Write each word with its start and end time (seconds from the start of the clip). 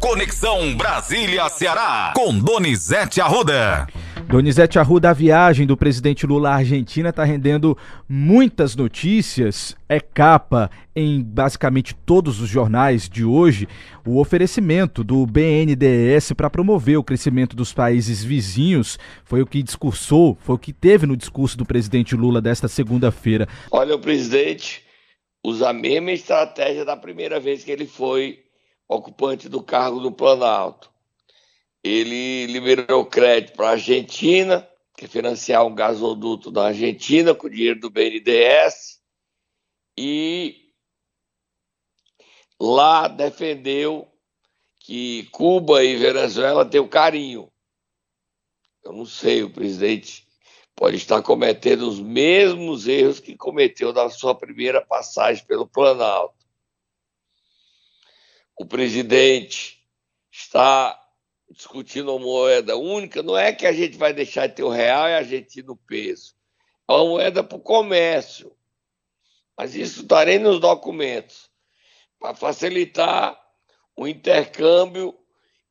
Conexão 0.00 0.74
Brasília-Ceará, 0.74 2.14
com 2.16 2.38
Donizete 2.38 3.20
Arruda. 3.20 3.86
Donizete 4.26 4.78
Arruda, 4.78 5.10
a 5.10 5.12
viagem 5.12 5.66
do 5.66 5.76
presidente 5.76 6.26
Lula 6.26 6.48
à 6.48 6.54
Argentina 6.54 7.10
está 7.10 7.22
rendendo 7.22 7.76
muitas 8.08 8.74
notícias. 8.74 9.76
É 9.86 10.00
capa 10.00 10.70
em 10.96 11.22
basicamente 11.22 11.94
todos 11.94 12.40
os 12.40 12.48
jornais 12.48 13.10
de 13.10 13.26
hoje 13.26 13.68
o 14.06 14.18
oferecimento 14.18 15.04
do 15.04 15.26
BNDES 15.26 16.32
para 16.32 16.48
promover 16.48 16.96
o 16.96 17.04
crescimento 17.04 17.54
dos 17.54 17.74
países 17.74 18.24
vizinhos. 18.24 18.98
Foi 19.22 19.42
o 19.42 19.46
que 19.46 19.62
discursou, 19.62 20.38
foi 20.40 20.54
o 20.54 20.58
que 20.58 20.72
teve 20.72 21.04
no 21.04 21.16
discurso 21.16 21.58
do 21.58 21.66
presidente 21.66 22.16
Lula 22.16 22.40
desta 22.40 22.68
segunda-feira. 22.68 23.46
Olha, 23.70 23.96
o 23.96 23.98
presidente 23.98 24.82
usa 25.44 25.68
a 25.68 25.74
mesma 25.74 26.10
estratégia 26.10 26.86
da 26.86 26.96
primeira 26.96 27.38
vez 27.38 27.62
que 27.62 27.70
ele 27.70 27.86
foi 27.86 28.38
ocupante 28.94 29.48
do 29.48 29.62
cargo 29.62 30.00
do 30.00 30.12
Planalto 30.12 30.90
ele 31.82 32.46
liberou 32.46 33.06
crédito 33.06 33.56
para 33.56 33.68
a 33.68 33.72
Argentina, 33.72 34.68
que 34.96 35.08
financiar 35.08 35.64
um 35.64 35.74
gasoduto 35.74 36.50
da 36.50 36.66
Argentina 36.66 37.34
com 37.34 37.48
dinheiro 37.48 37.80
do 37.80 37.90
BNDES, 37.90 39.00
e 39.96 40.72
lá 42.60 43.08
defendeu 43.08 44.06
que 44.78 45.24
Cuba 45.30 45.82
e 45.82 45.96
Venezuela 45.96 46.64
têm 46.64 46.80
o 46.80 46.88
carinho. 46.88 47.50
Eu 48.84 48.92
não 48.92 49.06
sei, 49.06 49.42
o 49.42 49.50
presidente 49.50 50.26
pode 50.74 50.96
estar 50.96 51.22
cometendo 51.22 51.82
os 51.82 52.00
mesmos 52.00 52.86
erros 52.86 53.20
que 53.20 53.36
cometeu 53.36 53.92
na 53.92 54.08
sua 54.08 54.34
primeira 54.34 54.84
passagem 54.84 55.44
pelo 55.46 55.66
Planalto. 55.66 56.39
O 58.60 58.66
presidente 58.66 59.82
está 60.30 60.94
discutindo 61.48 62.14
uma 62.14 62.22
moeda 62.22 62.76
única, 62.76 63.22
não 63.22 63.34
é 63.34 63.54
que 63.54 63.66
a 63.66 63.72
gente 63.72 63.96
vai 63.96 64.12
deixar 64.12 64.48
de 64.48 64.56
ter 64.56 64.62
o 64.62 64.68
real 64.68 65.08
e 65.08 65.14
a 65.14 65.22
gente 65.22 65.62
no 65.62 65.78
peso. 65.78 66.34
É 66.86 66.92
uma 66.92 67.06
moeda 67.06 67.42
para 67.42 67.56
o 67.56 67.62
comércio. 67.62 68.54
Mas 69.56 69.74
isso 69.74 70.02
estarei 70.02 70.38
nos 70.38 70.60
documentos, 70.60 71.50
para 72.18 72.34
facilitar 72.34 73.34
o 73.96 74.06
intercâmbio 74.06 75.18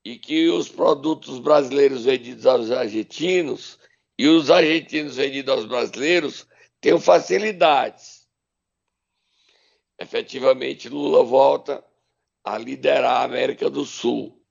e 0.04 0.18
que 0.18 0.50
os 0.50 0.68
produtos 0.68 1.38
brasileiros 1.38 2.06
vendidos 2.06 2.48
aos 2.48 2.72
argentinos 2.72 3.78
e 4.18 4.28
os 4.28 4.50
argentinos 4.50 5.16
vendidos 5.16 5.54
aos 5.54 5.66
brasileiros 5.66 6.48
tenham 6.82 7.00
facilidades. 7.00 8.28
Efetivamente, 10.00 10.90
Lula 10.90 11.24
volta 11.24 11.88
a 12.54 12.58
liderar 12.58 13.22
a 13.22 13.24
América 13.24 13.70
do 13.70 13.86
Sul. 13.86 14.44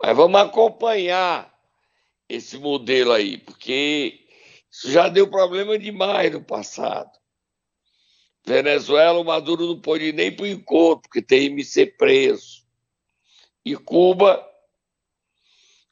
Mas 0.00 0.16
vamos 0.16 0.40
acompanhar 0.40 1.52
esse 2.28 2.56
modelo 2.56 3.12
aí, 3.12 3.36
porque 3.38 4.26
isso 4.70 4.90
já 4.92 5.08
deu 5.08 5.28
problema 5.28 5.76
demais 5.76 6.32
no 6.32 6.42
passado. 6.42 7.10
Venezuela, 8.46 9.18
o 9.18 9.24
Maduro 9.24 9.66
não 9.66 9.80
pôde 9.80 10.12
nem 10.12 10.34
para 10.34 10.44
o 10.44 10.48
encontro, 10.48 11.02
porque 11.02 11.20
tem 11.20 11.54
que 11.56 11.64
ser 11.64 11.96
preso. 11.96 12.64
E 13.64 13.76
Cuba, 13.76 14.48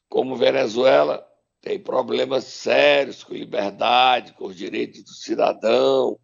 como 0.07 0.37
Venezuela, 0.37 1.27
tem 1.61 1.77
problemas 1.77 2.45
sérios 2.45 3.25
com 3.25 3.33
liberdade, 3.33 4.33
com 4.33 4.45
os 4.45 4.55
direitos 4.55 5.03
do 5.03 5.11
cidadão. 5.11 6.17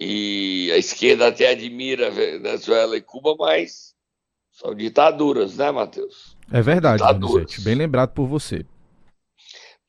E 0.00 0.43
a 0.74 0.78
esquerda 0.78 1.28
até 1.28 1.50
admira 1.50 2.10
Venezuela 2.10 2.96
e 2.96 3.00
Cuba, 3.00 3.34
mas 3.38 3.94
são 4.50 4.74
ditaduras, 4.74 5.56
né, 5.56 5.70
Matheus? 5.70 6.36
É 6.52 6.60
verdade, 6.60 7.02
Donizete. 7.18 7.60
Bem 7.62 7.74
lembrado 7.74 8.10
por 8.10 8.26
você. 8.26 8.64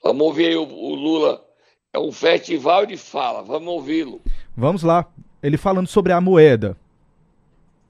Vamos 0.04 0.22
ouvir 0.26 0.48
aí 0.48 0.56
o, 0.56 0.64
o 0.64 0.96
Lula. 0.96 1.44
É 1.92 2.00
um 2.00 2.12
festival 2.12 2.86
de 2.86 2.98
fala. 2.98 3.42
Vamos 3.42 3.68
ouvi-lo. 3.68 4.22
Vamos 4.56 4.84
lá. 4.84 5.06
Ele 5.42 5.58
falando 5.58 5.88
sobre 5.88 6.12
a 6.12 6.22
moeda. 6.22 6.78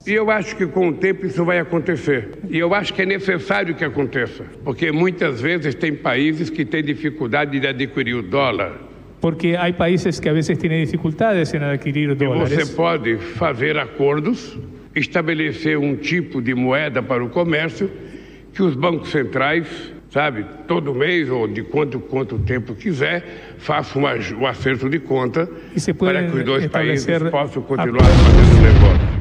E 0.05 0.11
eu 0.11 0.29
acho 0.29 0.55
que 0.55 0.67
com 0.67 0.89
o 0.89 0.94
tempo 0.94 1.25
isso 1.25 1.44
vai 1.44 1.59
acontecer. 1.59 2.39
E 2.50 2.57
eu 2.57 2.73
acho 2.73 2.94
que 2.94 3.01
é 3.01 3.05
necessário 3.05 3.75
que 3.75 3.84
aconteça. 3.84 4.44
Porque 4.63 4.91
muitas 4.91 5.41
vezes 5.41 5.73
tem 5.75 5.95
países 5.95 6.50
que 6.50 6.63
têm 6.63 6.84
dificuldade 6.84 7.59
de 7.59 7.67
adquirir 7.67 8.16
o 8.16 8.22
dólar. 8.22 8.79
Porque 9.25 9.56
há 9.59 9.74
países 9.74 10.19
que 10.19 10.30
a 10.30 10.34
vezes 10.34 10.56
têm 10.56 10.86
dificuldades 10.86 11.52
em 11.52 11.58
adquirir 11.58 12.13
dólares. 12.13 12.52
E 12.52 12.63
você 12.63 12.75
pode 12.75 13.18
fazer 13.18 13.75
acordos 13.75 14.56
estabelecer 14.94 15.80
um 15.80 15.96
tipo 15.96 16.40
de 16.40 16.53
moeda 16.53 17.02
para 17.02 17.25
o 17.25 17.30
comércio 17.30 17.90
que 18.53 18.62
os 18.62 18.75
bancos 18.75 19.09
centrais, 19.09 19.68
sabe, 20.12 20.46
todo 20.68 20.94
mês 20.94 21.28
ou 21.28 21.47
de 21.47 21.64
quanto 21.64 22.00
quanto 22.00 22.38
tempo 22.38 22.75
quiser, 22.75 23.56
façam 23.58 24.03
um, 24.03 24.41
um 24.41 24.46
acerto 24.46 24.88
de 24.88 25.00
conta 25.00 25.50
para 25.97 26.28
que 26.28 26.38
os 26.38 26.44
dois 26.46 26.68
países 26.68 27.08
possam 27.31 27.64
continuar 27.64 28.03
fazendo 28.03 28.62
negócio. 28.62 29.16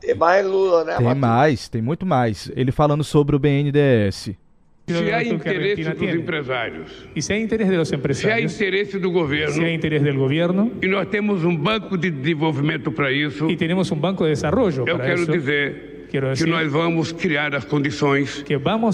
Tem 0.00 0.14
mais 0.14 0.46
Lula, 0.46 0.84
né? 0.84 0.96
Tem 0.96 1.14
mais, 1.14 1.68
tem 1.68 1.82
muito 1.82 2.06
mais. 2.06 2.50
Ele 2.56 2.72
falando 2.72 3.04
sobre 3.04 3.36
o 3.36 3.38
BNDES. 3.38 4.34
Se 4.88 5.12
há 5.12 5.24
interesse 5.24 5.82
dos 5.82 6.14
empresários. 6.14 7.08
E 7.16 7.20
se 7.20 7.32
há 7.32 7.38
interesse 7.40 7.76
dos 7.76 7.92
empresários. 7.92 8.52
Se 8.52 8.62
há 8.62 8.66
interesse 8.66 8.98
do 9.00 9.10
governo. 9.10 9.54
Se 9.54 9.64
há 9.64 9.72
interesse 9.72 10.04
do 10.04 10.14
governo. 10.14 10.72
E 10.80 10.86
nós 10.86 11.08
temos 11.08 11.44
um 11.44 11.56
banco 11.56 11.98
de 11.98 12.08
desenvolvimento 12.08 12.92
para 12.92 13.10
isso. 13.10 13.50
E 13.50 13.56
temos 13.56 13.90
um 13.90 13.96
banco 13.96 14.24
de 14.24 14.30
desenvolvimento 14.30 14.88
Eu 14.88 14.98
quero 14.98 15.22
isso. 15.22 15.32
dizer 15.32 16.06
que 16.08 16.46
nós 16.46 16.70
vamos 16.70 17.10
criar 17.10 17.52
as 17.54 17.64
condições 17.64 18.44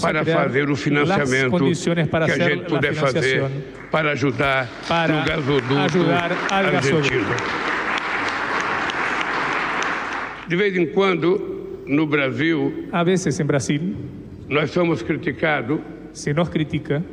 para 0.01 0.25
fazer 0.25 0.67
o 0.69 0.75
financiamento 0.75 1.57
que 1.59 2.31
a 2.31 2.49
gente 2.49 2.65
puder 2.65 2.93
fazer 2.95 3.43
para 3.91 4.11
ajudar 4.13 4.67
para 4.87 5.19
no 5.19 5.25
gasoduto 5.25 5.77
ajudar 5.77 6.31
argentino. 6.49 7.25
De 10.47 10.55
vez 10.55 10.75
em 10.75 10.87
quando, 10.87 11.83
no 11.85 12.07
Brasil, 12.07 12.87
a 12.91 13.03
vezes 13.03 13.39
em 13.39 13.45
Brasil, 13.45 13.95
nós 14.53 14.69
somos 14.69 15.01
criticados. 15.01 15.79
Se 16.11 16.31
nos 16.31 16.47
critica. 16.47 17.03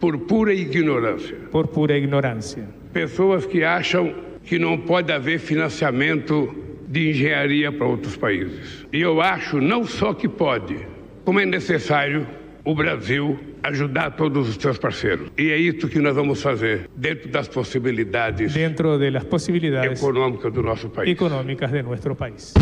Por 0.00 0.18
pura 0.18 0.52
ignorância. 0.52 1.36
Por 1.50 1.68
pura 1.68 1.96
ignorância. 1.96 2.64
Pessoas 2.92 3.46
que 3.46 3.62
acham 3.62 4.12
que 4.44 4.58
não 4.58 4.76
pode 4.76 5.12
haver 5.12 5.38
financiamento 5.38 6.52
de 6.88 7.10
engenharia 7.10 7.70
para 7.70 7.86
outros 7.86 8.16
países. 8.16 8.86
E 8.92 9.00
eu 9.00 9.20
acho 9.20 9.60
não 9.60 9.84
só 9.84 10.12
que 10.12 10.28
pode, 10.28 10.76
como 11.24 11.38
é 11.38 11.46
necessário 11.46 12.26
o 12.64 12.74
Brasil 12.74 13.38
ajudar 13.62 14.12
todos 14.12 14.48
os 14.48 14.56
seus 14.56 14.78
parceiros. 14.78 15.30
E 15.38 15.50
é 15.50 15.56
isso 15.56 15.88
que 15.88 16.00
nós 16.00 16.16
vamos 16.16 16.42
fazer 16.42 16.88
dentro 16.96 17.28
das 17.28 17.46
possibilidades 17.46 18.54
dentro 18.54 18.98
das 18.98 19.24
possibilidades 19.24 20.00
econômicas 20.00 20.52
do 20.52 20.62
nosso 20.62 20.88
país. 20.88 21.10
Econômicas 21.10 21.70
de 21.70 21.82
nosso 21.82 22.14
país. 22.14 22.54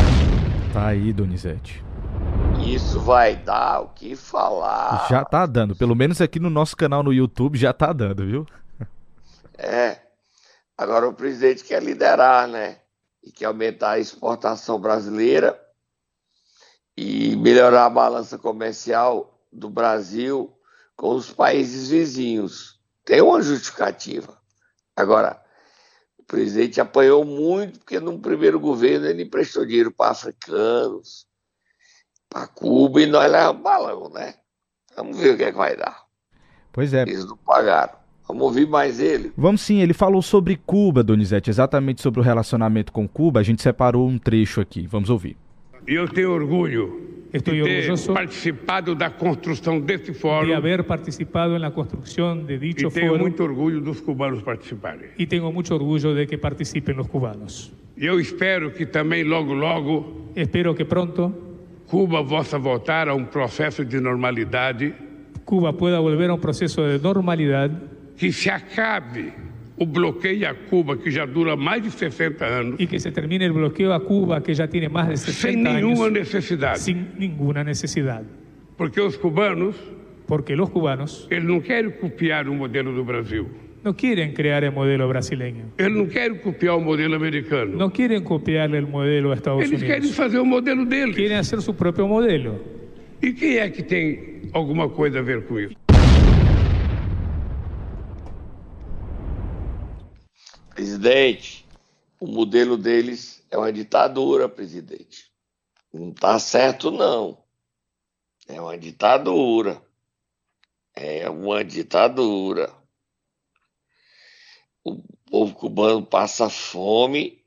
Tá 0.72 0.88
aí, 0.88 1.12
Donizete. 1.12 1.82
Isso 2.66 2.98
vai 2.98 3.36
dar 3.36 3.80
o 3.80 3.88
que 3.90 4.16
falar. 4.16 5.06
Já 5.08 5.24
tá 5.24 5.46
dando, 5.46 5.76
pelo 5.76 5.94
menos 5.94 6.20
aqui 6.20 6.40
no 6.40 6.50
nosso 6.50 6.76
canal 6.76 7.00
no 7.00 7.12
YouTube 7.12 7.56
já 7.56 7.72
tá 7.72 7.92
dando, 7.92 8.26
viu? 8.26 8.46
É. 9.56 10.00
Agora 10.76 11.08
o 11.08 11.14
presidente 11.14 11.62
quer 11.62 11.80
liderar, 11.80 12.48
né? 12.48 12.80
E 13.22 13.30
quer 13.30 13.44
aumentar 13.44 13.92
a 13.92 13.98
exportação 14.00 14.80
brasileira 14.80 15.56
e 16.96 17.36
melhorar 17.36 17.86
a 17.86 17.90
balança 17.90 18.36
comercial 18.36 19.40
do 19.52 19.70
Brasil 19.70 20.52
com 20.96 21.14
os 21.14 21.30
países 21.32 21.88
vizinhos. 21.88 22.80
Tem 23.04 23.22
uma 23.22 23.40
justificativa. 23.40 24.36
Agora, 24.96 25.40
o 26.18 26.24
presidente 26.24 26.80
apanhou 26.80 27.24
muito 27.24 27.78
porque 27.78 28.00
no 28.00 28.18
primeiro 28.18 28.58
governo 28.58 29.06
ele 29.06 29.22
emprestou 29.22 29.64
dinheiro 29.64 29.92
para 29.92 30.10
africanos, 30.10 31.26
para 32.28 32.46
Cuba 32.46 33.00
e 33.00 33.06
nós 33.06 33.30
levamos 33.30 33.62
balão, 33.62 34.10
né? 34.10 34.34
Vamos 34.96 35.18
ver 35.18 35.34
o 35.34 35.36
que 35.36 35.44
é 35.44 35.52
que 35.52 35.58
vai 35.58 35.76
dar. 35.76 36.04
Pois 36.72 36.92
é. 36.92 37.02
Eles 37.02 37.24
não 37.24 37.36
pagaram. 37.36 37.94
Vamos 38.26 38.42
ouvir 38.42 38.66
mais 38.66 38.98
ele. 38.98 39.32
Vamos 39.36 39.60
sim, 39.60 39.80
ele 39.80 39.94
falou 39.94 40.20
sobre 40.20 40.56
Cuba, 40.56 41.02
Donizete, 41.02 41.48
exatamente 41.48 42.02
sobre 42.02 42.20
o 42.20 42.22
relacionamento 42.22 42.92
com 42.92 43.06
Cuba. 43.06 43.40
A 43.40 43.42
gente 43.42 43.62
separou 43.62 44.08
um 44.08 44.18
trecho 44.18 44.60
aqui. 44.60 44.86
Vamos 44.86 45.10
ouvir. 45.10 45.36
Eu 45.86 46.08
tenho 46.08 46.32
orgulho 46.32 47.16
Estou 47.32 47.54
de 47.54 47.62
ter 47.62 47.78
orgulloso 47.78 48.12
participado 48.12 48.94
da 48.94 49.10
construção 49.10 49.80
desse 49.80 50.12
fórum. 50.12 50.46
De 50.46 50.54
haber 50.54 50.82
participado 50.84 51.58
na 51.58 51.70
construção 51.70 52.38
de 52.44 52.58
dicho 52.58 52.86
e 52.86 52.90
tenho 52.90 53.08
fórum. 53.08 53.22
muito 53.22 53.42
orgulho 53.42 53.80
dos 53.80 54.00
cubanos 54.00 54.42
participarem. 54.42 55.10
E 55.18 55.26
tenho 55.26 55.50
muito 55.52 55.72
orgulho 55.72 56.14
de 56.14 56.26
que 56.26 56.36
participem 56.36 56.98
os 56.98 57.06
cubanos. 57.06 57.72
Eu 57.96 58.18
espero 58.18 58.70
que 58.70 58.84
também 58.86 59.22
logo 59.22 59.54
logo. 59.54 60.30
Espero 60.34 60.74
que 60.74 60.84
pronto 60.84 61.32
Cuba 61.86 62.24
possa 62.24 62.58
voltar 62.58 63.08
a 63.08 63.14
um 63.14 63.24
processo 63.24 63.84
de 63.84 64.00
normalidade. 64.00 64.94
Cuba 65.44 65.72
pueda 65.72 66.00
volver 66.00 66.28
a 66.30 66.34
um 66.34 66.38
processo 66.38 66.82
de 66.82 66.98
normalidade. 67.02 67.74
Que 68.16 68.32
se 68.32 68.50
acabe 68.50 69.32
o 69.78 69.86
bloqueio 69.86 70.48
a 70.48 70.54
Cuba, 70.54 70.96
que 70.96 71.10
já 71.10 71.26
dura 71.26 71.54
mais 71.54 71.82
de 71.82 71.90
60 71.90 72.44
anos. 72.44 72.80
Y 72.80 72.86
que 72.86 72.98
se 72.98 73.12
termine 73.12 73.44
el 73.44 73.52
bloqueo 73.52 73.92
a 73.92 74.00
Cuba, 74.00 74.42
que 74.42 74.54
ya 74.54 74.66
tiene 74.66 74.88
más 74.88 75.08
de 75.08 75.16
60 75.16 75.40
sem 75.40 75.56
nenhuma 75.62 76.10
necessidade. 76.10 76.78
sin 76.78 77.12
ninguna 77.18 77.62
necesidad. 77.62 78.22
Porque 78.76 79.00
os 79.00 79.16
cubanos, 79.16 79.76
Porque 80.26 80.56
los 80.56 80.70
cubanos 80.70 81.28
eles 81.30 81.44
não 81.44 81.60
querem 81.60 81.90
copiar 81.92 82.48
o 82.48 82.54
modelo 82.54 82.92
do 82.92 83.04
Brasil. 83.04 83.46
No 83.86 83.94
quieren 83.94 84.34
crear 84.34 84.64
el 84.64 84.72
modelo 84.72 85.06
brasileño. 85.08 85.72
Eles 85.78 85.92
não 85.96 86.08
querem 86.08 86.38
copiar 86.38 86.74
o 86.74 86.80
modelo 86.80 87.14
americano. 87.14 87.76
No 87.76 87.92
quieren 87.92 88.24
copiarle 88.24 88.78
el 88.78 88.88
modelo 88.88 89.30
a 89.30 89.36
Estados 89.36 89.62
Eles 89.62 89.80
querem 89.80 90.00
Unidos. 90.00 90.16
fazer 90.16 90.40
o 90.40 90.44
modelo 90.44 90.84
deles. 90.84 91.14
Quieren 91.14 91.38
hacer 91.38 91.62
su 91.62 91.72
propio 91.72 92.08
modelo. 92.08 92.60
E 93.22 93.32
quem 93.32 93.58
é 93.58 93.70
que 93.70 93.84
tem 93.84 94.50
alguma 94.52 94.88
coisa 94.90 95.20
a 95.20 95.22
ver 95.22 95.46
com 95.46 95.60
isso? 95.60 95.76
Presidente, 100.74 101.64
o 102.18 102.26
modelo 102.26 102.76
deles 102.76 103.40
é 103.52 103.56
uma 103.56 103.72
ditadura, 103.72 104.48
presidente. 104.48 105.30
Não 105.94 106.08
está 106.10 106.40
certo, 106.40 106.90
não. 106.90 107.38
É 108.48 108.60
uma 108.60 108.76
ditadura. 108.76 109.80
É 110.92 111.30
uma 111.30 111.64
ditadura. 111.64 112.68
O 114.86 115.02
povo 115.28 115.52
cubano 115.52 116.06
passa 116.06 116.48
fome 116.48 117.44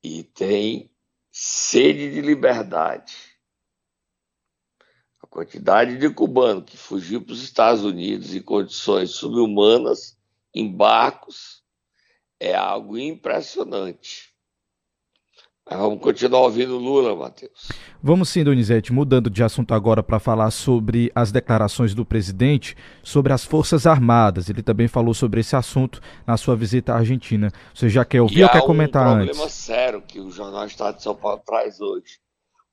e 0.00 0.22
tem 0.22 0.88
sede 1.32 2.12
de 2.12 2.20
liberdade. 2.20 3.16
A 5.20 5.26
quantidade 5.26 5.98
de 5.98 6.08
cubano 6.08 6.62
que 6.62 6.76
fugiu 6.76 7.20
para 7.20 7.32
os 7.32 7.42
Estados 7.42 7.82
Unidos 7.82 8.32
em 8.32 8.40
condições 8.40 9.10
subhumanas, 9.10 10.16
em 10.54 10.70
barcos, 10.70 11.64
é 12.38 12.54
algo 12.54 12.96
impressionante. 12.96 14.32
Mas 15.68 15.80
vamos 15.80 16.00
continuar 16.00 16.42
ouvindo 16.42 16.78
Lula, 16.78 17.16
Matheus. 17.16 17.68
Vamos 18.00 18.28
sim, 18.28 18.44
Donizete, 18.44 18.92
mudando 18.92 19.28
de 19.28 19.42
assunto 19.42 19.74
agora 19.74 20.00
para 20.00 20.20
falar 20.20 20.52
sobre 20.52 21.10
as 21.12 21.32
declarações 21.32 21.92
do 21.92 22.04
presidente 22.04 22.76
sobre 23.02 23.32
as 23.32 23.44
Forças 23.44 23.84
Armadas. 23.84 24.48
Ele 24.48 24.62
também 24.62 24.86
falou 24.86 25.12
sobre 25.12 25.40
esse 25.40 25.56
assunto 25.56 26.00
na 26.24 26.36
sua 26.36 26.54
visita 26.54 26.92
à 26.92 26.98
Argentina. 26.98 27.50
Você 27.74 27.88
já 27.88 28.04
quer 28.04 28.22
ouvir 28.22 28.38
e 28.38 28.44
ou 28.44 28.48
quer 28.48 28.62
comentar 28.62 29.08
um 29.08 29.10
antes? 29.16 29.30
problema 29.30 29.50
sério 29.50 30.02
que 30.02 30.20
o 30.20 30.30
Jornal 30.30 30.66
Estado 30.66 30.98
de 30.98 31.02
São 31.02 31.16
Paulo 31.16 31.42
traz 31.44 31.80
hoje. 31.80 32.20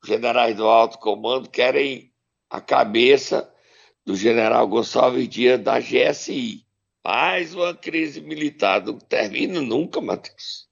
Os 0.04 0.08
generais 0.08 0.56
do 0.56 0.68
alto 0.68 1.00
comando 1.00 1.50
querem 1.50 2.12
a 2.48 2.62
cabeça 2.62 3.50
do 4.06 4.16
general 4.16 4.68
Gonçalves 4.68 5.28
Dias 5.28 5.60
da 5.60 5.80
GSI. 5.80 6.64
Mais 7.04 7.56
uma 7.56 7.74
crise 7.74 8.22
militar. 8.22 8.86
Não 8.86 9.00
termina 9.00 9.60
nunca, 9.62 10.00
Matheus. 10.00 10.72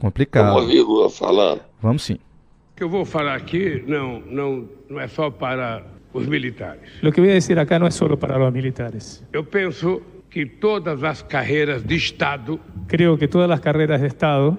Vamos 0.00 0.14
Complicado. 0.14 0.56
ouvir 0.56 0.82
Lula 0.82 1.10
falando. 1.10 1.60
Vamos 1.82 2.02
sim. 2.02 2.14
O 2.14 2.76
que 2.76 2.82
eu 2.84 2.88
vou 2.88 3.04
falar 3.04 3.34
aqui 3.36 3.84
não, 3.86 4.20
não, 4.20 4.68
não 4.88 4.98
é 4.98 5.06
só 5.06 5.30
para 5.30 5.82
os 6.14 6.26
militares. 6.26 6.80
Lo 7.02 7.12
que 7.12 7.20
voy 7.20 7.30
a 7.30 7.34
decir 7.34 7.58
acá 7.58 7.78
no 7.78 7.86
es 7.86 7.94
solo 7.94 8.16
para 8.16 8.38
los 8.38 8.52
militares. 8.52 9.22
Eu 9.32 9.44
penso 9.44 10.00
que 10.30 10.46
todas 10.46 11.02
as 11.04 11.22
carreiras 11.22 11.82
de 11.84 11.96
Estado 11.96 12.58
Creo 12.88 13.18
que 13.18 13.28
todas 13.28 13.48
las 13.48 13.60
carreras 13.60 14.00
de 14.00 14.06
Estado 14.06 14.58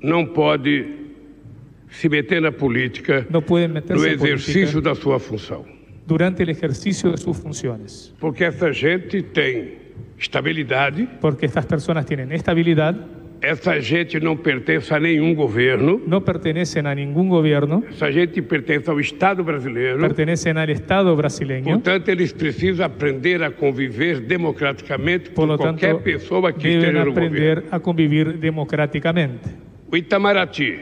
não 0.00 0.26
podem 0.26 1.00
se 1.88 2.08
meter 2.08 2.40
na 2.42 2.50
política 2.50 3.26
no 3.30 3.38
exercício 4.06 4.80
política 4.80 4.80
da 4.80 4.94
sua 4.94 5.18
função. 5.20 5.64
durante 6.06 6.42
el 6.42 6.48
ejercicio 6.50 7.12
de 7.12 7.18
sus 7.18 7.38
funciones. 7.38 8.12
Porque 8.18 8.44
essa 8.44 8.72
gente 8.72 9.22
tem 9.22 9.78
estabilidade, 10.18 11.08
Porque 11.20 11.46
estas 11.46 11.66
personas 11.66 12.04
tienen 12.06 12.32
estabilidad, 12.32 12.94
essa 13.42 13.80
gente 13.80 14.20
não 14.20 14.36
pertence 14.36 14.94
a 14.94 15.00
nenhum 15.00 15.34
governo, 15.34 16.00
no 16.06 16.20
pertenecen 16.20 16.86
a 16.86 16.94
ningún 16.94 17.28
gobierno, 17.28 17.82
essa 17.90 18.10
gente 18.12 18.40
pertence 18.42 18.88
ao 18.88 19.00
Estado 19.00 19.42
brasileiro. 19.42 19.98
pertenecen 19.98 20.56
al 20.58 20.70
Estado 20.70 21.14
brasileño. 21.16 21.64
Portanto, 21.74 22.08
eles 22.10 22.32
precisam 22.32 22.86
aprender 22.86 23.42
a 23.42 23.50
conviver 23.50 24.20
democraticamente 24.20 25.30
Por 25.30 25.46
com 25.46 25.52
lo 25.52 25.58
tanto, 25.58 25.80
qualquer 25.80 26.02
pessoa 26.02 26.52
que 26.52 26.68
deben 26.68 26.78
esteja 26.78 27.04
no 27.04 27.10
governo. 27.12 27.26
aprender 27.26 27.64
a 27.70 27.80
convivir 27.80 28.32
democráticamente. 28.38 29.50
O 29.90 29.96
Itamaraty, 29.96 30.78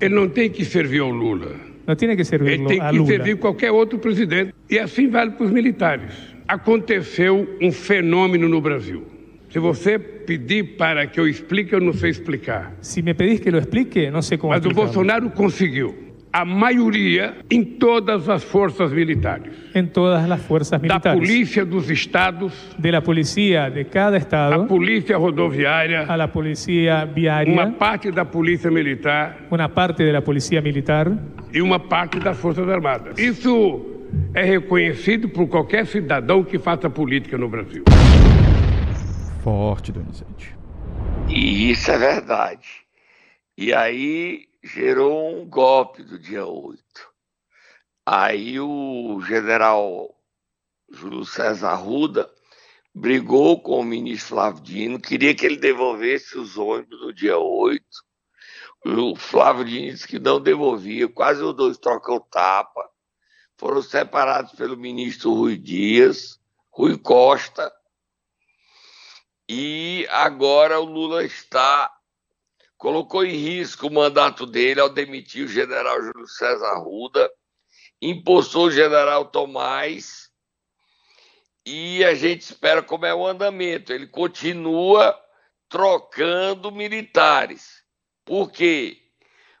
ele 0.00 0.14
não 0.14 0.28
tem 0.28 0.48
que 0.50 0.64
servir 0.64 1.00
ao 1.00 1.10
Lula. 1.10 1.54
No 1.86 1.94
tiene 1.96 2.14
que 2.14 2.22
Ele 2.22 2.24
servirlo 2.24 2.66
tem 2.68 2.80
a 2.80 2.90
que 2.90 2.96
Lula. 2.98 3.08
servir 3.08 3.36
qualquer 3.36 3.70
outro 3.72 3.98
presidente. 3.98 4.54
E 4.70 4.78
assim 4.78 5.08
vale 5.08 5.32
para 5.32 5.44
os 5.44 5.50
militares. 5.50 6.12
Aconteceu 6.46 7.46
um 7.60 7.70
fenômeno 7.72 8.48
no 8.48 8.60
Brasil. 8.60 9.04
Se 9.50 9.58
você 9.58 9.98
pedir 9.98 10.76
para 10.76 11.06
que 11.08 11.18
eu 11.18 11.26
explique, 11.26 11.72
eu 11.74 11.80
não 11.80 11.92
sei 11.92 12.10
explicar. 12.10 12.72
Si 12.80 13.02
me 13.02 13.14
pedís 13.14 13.40
que 13.40 13.50
lo 13.50 13.58
explique, 13.58 14.08
no 14.10 14.22
sé 14.22 14.38
cómo 14.38 14.52
Mas 14.52 14.64
o. 14.64 14.70
Bolsonaro 14.70 15.28
conseguiu. 15.30 16.08
A 16.32 16.44
maioria 16.44 17.38
em 17.50 17.64
todas 17.64 18.28
as 18.28 18.44
forças 18.44 18.92
militares. 18.92 19.52
En 19.74 19.88
todas 19.88 20.28
las 20.28 20.40
fuerzas 20.40 20.80
Da 20.80 20.88
militares. 20.88 21.18
polícia 21.18 21.64
dos 21.64 21.90
estados, 21.90 22.52
De 22.78 22.92
la 22.92 23.00
policía 23.00 23.68
de 23.68 23.86
cada 23.86 24.14
a 24.14 24.18
estado 24.20 24.68
polícia 24.68 25.16
rodoviária, 25.18 26.02
a 26.06 26.16
la 26.16 26.28
policía 26.30 27.04
viaria, 27.04 27.52
uma 27.52 27.72
parte 27.72 28.12
da 28.12 28.24
polícia 28.24 28.70
militar 28.70 29.48
una 29.50 29.68
parte 29.68 30.04
de 30.04 30.12
la 30.12 30.20
policía 30.20 30.62
militar 30.62 31.10
e 31.52 31.60
uma 31.60 31.80
parte 31.80 32.20
das 32.20 32.36
Forças 32.38 32.68
Armadas. 32.68 33.18
Isso 33.18 33.84
é 34.32 34.44
reconhecido 34.44 35.28
por 35.28 35.48
qualquer 35.48 35.84
cidadão 35.86 36.44
que 36.44 36.60
faça 36.60 36.88
política 36.88 37.36
no 37.36 37.48
Brasil. 37.48 37.82
Forte, 39.42 39.90
Donizete. 39.90 40.54
E 41.28 41.70
isso 41.70 41.90
é 41.90 41.96
verdade. 41.96 42.86
E 43.56 43.72
aí 43.72 44.48
gerou 44.62 45.40
um 45.40 45.48
golpe 45.48 46.02
do 46.02 46.18
dia 46.18 46.44
8. 46.44 46.82
Aí 48.04 48.60
o 48.60 49.20
general 49.22 50.14
Júlio 50.90 51.24
César 51.24 51.74
Ruda 51.74 52.30
brigou 52.94 53.62
com 53.62 53.80
o 53.80 53.84
ministro 53.84 54.34
Flávio 54.34 54.62
Dino, 54.62 55.00
queria 55.00 55.34
que 55.34 55.46
ele 55.46 55.56
devolvesse 55.56 56.36
os 56.36 56.58
ônibus 56.58 57.00
no 57.00 57.12
dia 57.12 57.38
8. 57.38 57.84
O 58.84 59.16
Flávio 59.16 59.64
Dino 59.64 59.90
disse 59.90 60.06
que 60.06 60.18
não 60.18 60.40
devolvia, 60.40 61.08
quase 61.08 61.42
os 61.42 61.54
dois 61.54 61.78
trocam 61.78 62.20
tapa. 62.30 62.86
Foram 63.56 63.80
separados 63.80 64.52
pelo 64.52 64.76
ministro 64.76 65.32
Rui 65.32 65.56
Dias, 65.56 66.38
Rui 66.70 66.98
Costa, 66.98 67.72
e 69.52 70.06
agora 70.10 70.78
o 70.78 70.84
Lula 70.84 71.24
está 71.24 71.92
colocou 72.78 73.24
em 73.24 73.34
risco 73.34 73.88
o 73.88 73.92
mandato 73.92 74.46
dele 74.46 74.80
ao 74.80 74.88
demitir 74.88 75.44
o 75.44 75.48
general 75.48 76.00
Júlio 76.00 76.28
César 76.28 76.78
Ruda, 76.78 77.28
impulsou 78.00 78.66
o 78.66 78.70
general 78.70 79.24
Tomás 79.24 80.30
e 81.66 82.04
a 82.04 82.14
gente 82.14 82.42
espera 82.42 82.80
como 82.80 83.06
é 83.06 83.12
o 83.12 83.26
andamento. 83.26 83.92
Ele 83.92 84.06
continua 84.06 85.20
trocando 85.68 86.70
militares. 86.70 87.82
Por 88.24 88.52
quê? 88.52 89.02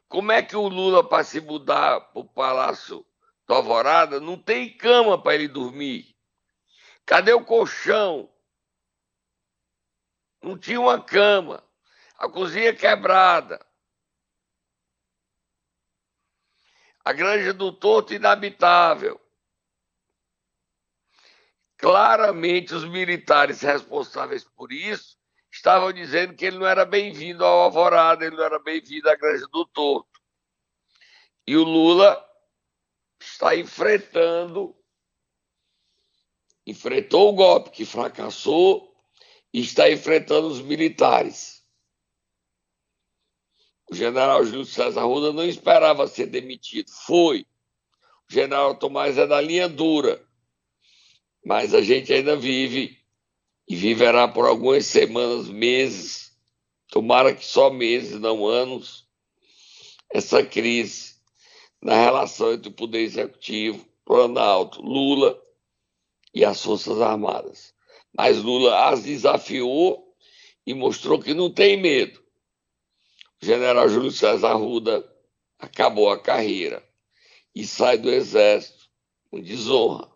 Como 0.08 0.30
é 0.30 0.40
que 0.40 0.54
o 0.54 0.68
Lula, 0.68 1.02
para 1.02 1.24
se 1.24 1.40
mudar 1.40 2.00
para 2.00 2.20
o 2.20 2.24
Palácio 2.24 3.04
do 3.44 3.54
Alvorada, 3.54 4.20
não 4.20 4.38
tem 4.38 4.72
cama 4.76 5.20
para 5.20 5.34
ele 5.34 5.48
dormir? 5.48 6.14
Cadê 7.04 7.32
o 7.32 7.44
colchão? 7.44 8.29
Não 10.42 10.58
tinha 10.58 10.80
uma 10.80 11.02
cama. 11.02 11.62
A 12.18 12.28
cozinha 12.28 12.74
quebrada. 12.74 13.64
A 17.04 17.12
granja 17.12 17.52
do 17.52 17.72
torto 17.72 18.14
inabitável. 18.14 19.20
Claramente, 21.76 22.74
os 22.74 22.84
militares 22.84 23.62
responsáveis 23.62 24.44
por 24.44 24.70
isso 24.70 25.18
estavam 25.50 25.92
dizendo 25.92 26.34
que 26.34 26.44
ele 26.44 26.58
não 26.58 26.66
era 26.66 26.84
bem-vindo 26.84 27.44
ao 27.44 27.60
Alvorada, 27.60 28.24
ele 28.24 28.36
não 28.36 28.44
era 28.44 28.58
bem-vindo 28.58 29.08
à 29.08 29.16
granja 29.16 29.46
do 29.48 29.66
torto. 29.66 30.20
E 31.46 31.56
o 31.56 31.64
Lula 31.64 32.22
está 33.18 33.56
enfrentando, 33.56 34.76
enfrentou 36.66 37.30
o 37.30 37.34
golpe 37.34 37.70
que 37.70 37.84
fracassou 37.84 38.89
está 39.52 39.90
enfrentando 39.90 40.46
os 40.46 40.60
militares. 40.60 41.64
O 43.90 43.94
general 43.94 44.44
Júlio 44.44 44.64
César 44.64 45.04
Ruda 45.04 45.32
não 45.32 45.44
esperava 45.44 46.06
ser 46.06 46.26
demitido. 46.26 46.90
Foi. 47.06 47.44
O 48.28 48.32
general 48.32 48.76
Tomás 48.76 49.18
é 49.18 49.26
da 49.26 49.40
linha 49.40 49.68
dura. 49.68 50.24
Mas 51.44 51.74
a 51.74 51.82
gente 51.82 52.12
ainda 52.12 52.36
vive 52.36 52.96
e 53.68 53.74
viverá 53.74 54.28
por 54.28 54.46
algumas 54.46 54.86
semanas, 54.86 55.48
meses, 55.48 56.36
tomara 56.88 57.34
que 57.34 57.44
só 57.44 57.70
meses, 57.70 58.20
não 58.20 58.46
anos, 58.46 59.08
essa 60.12 60.44
crise 60.44 61.14
na 61.80 61.94
relação 61.94 62.52
entre 62.52 62.68
o 62.68 62.74
Poder 62.74 63.00
Executivo, 63.00 63.86
Planalto, 64.04 64.82
Lula 64.82 65.40
e 66.34 66.44
as 66.44 66.62
Forças 66.62 67.00
Armadas. 67.00 67.74
Mas 68.16 68.42
Lula 68.42 68.88
as 68.88 69.02
desafiou 69.02 70.04
e 70.66 70.74
mostrou 70.74 71.18
que 71.18 71.34
não 71.34 71.50
tem 71.50 71.76
medo. 71.76 72.20
O 73.42 73.46
general 73.46 73.88
Júlio 73.88 74.10
César 74.10 74.54
Ruda 74.54 75.04
acabou 75.58 76.10
a 76.10 76.18
carreira 76.18 76.82
e 77.54 77.66
sai 77.66 77.98
do 77.98 78.10
exército 78.10 78.84
com 79.30 79.40
desonra, 79.40 80.08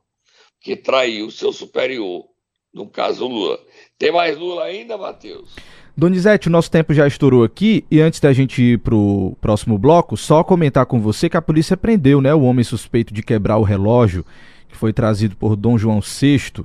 porque 0.59 0.77
traiu 0.77 1.31
seu 1.31 1.53
superior, 1.53 2.25
no 2.73 2.89
caso 2.89 3.27
Lula. 3.27 3.59
Tem 3.99 4.13
mais 4.13 4.37
Lula 4.37 4.65
ainda, 4.65 4.99
Matheus? 4.99 5.55
Donizete, 5.97 6.49
o 6.49 6.51
nosso 6.51 6.71
tempo 6.71 6.93
já 6.93 7.07
estourou 7.07 7.45
aqui 7.45 7.85
e 7.89 8.01
antes 8.01 8.19
da 8.19 8.33
gente 8.33 8.61
ir 8.61 8.79
pro 8.81 9.37
próximo 9.41 9.79
bloco, 9.79 10.17
só 10.17 10.43
comentar 10.43 10.85
com 10.87 11.01
você 11.01 11.31
que 11.31 11.37
a 11.37 11.43
polícia 11.43 11.77
prendeu, 11.77 12.21
né, 12.21 12.35
o 12.35 12.43
homem 12.43 12.65
suspeito 12.65 13.15
de 13.15 13.23
quebrar 13.23 13.59
o 13.59 13.63
relógio 13.63 14.27
que 14.69 14.77
foi 14.77 14.93
trazido 14.93 15.37
por 15.37 15.55
Dom 15.55 15.79
João 15.79 16.01
VI 16.01 16.65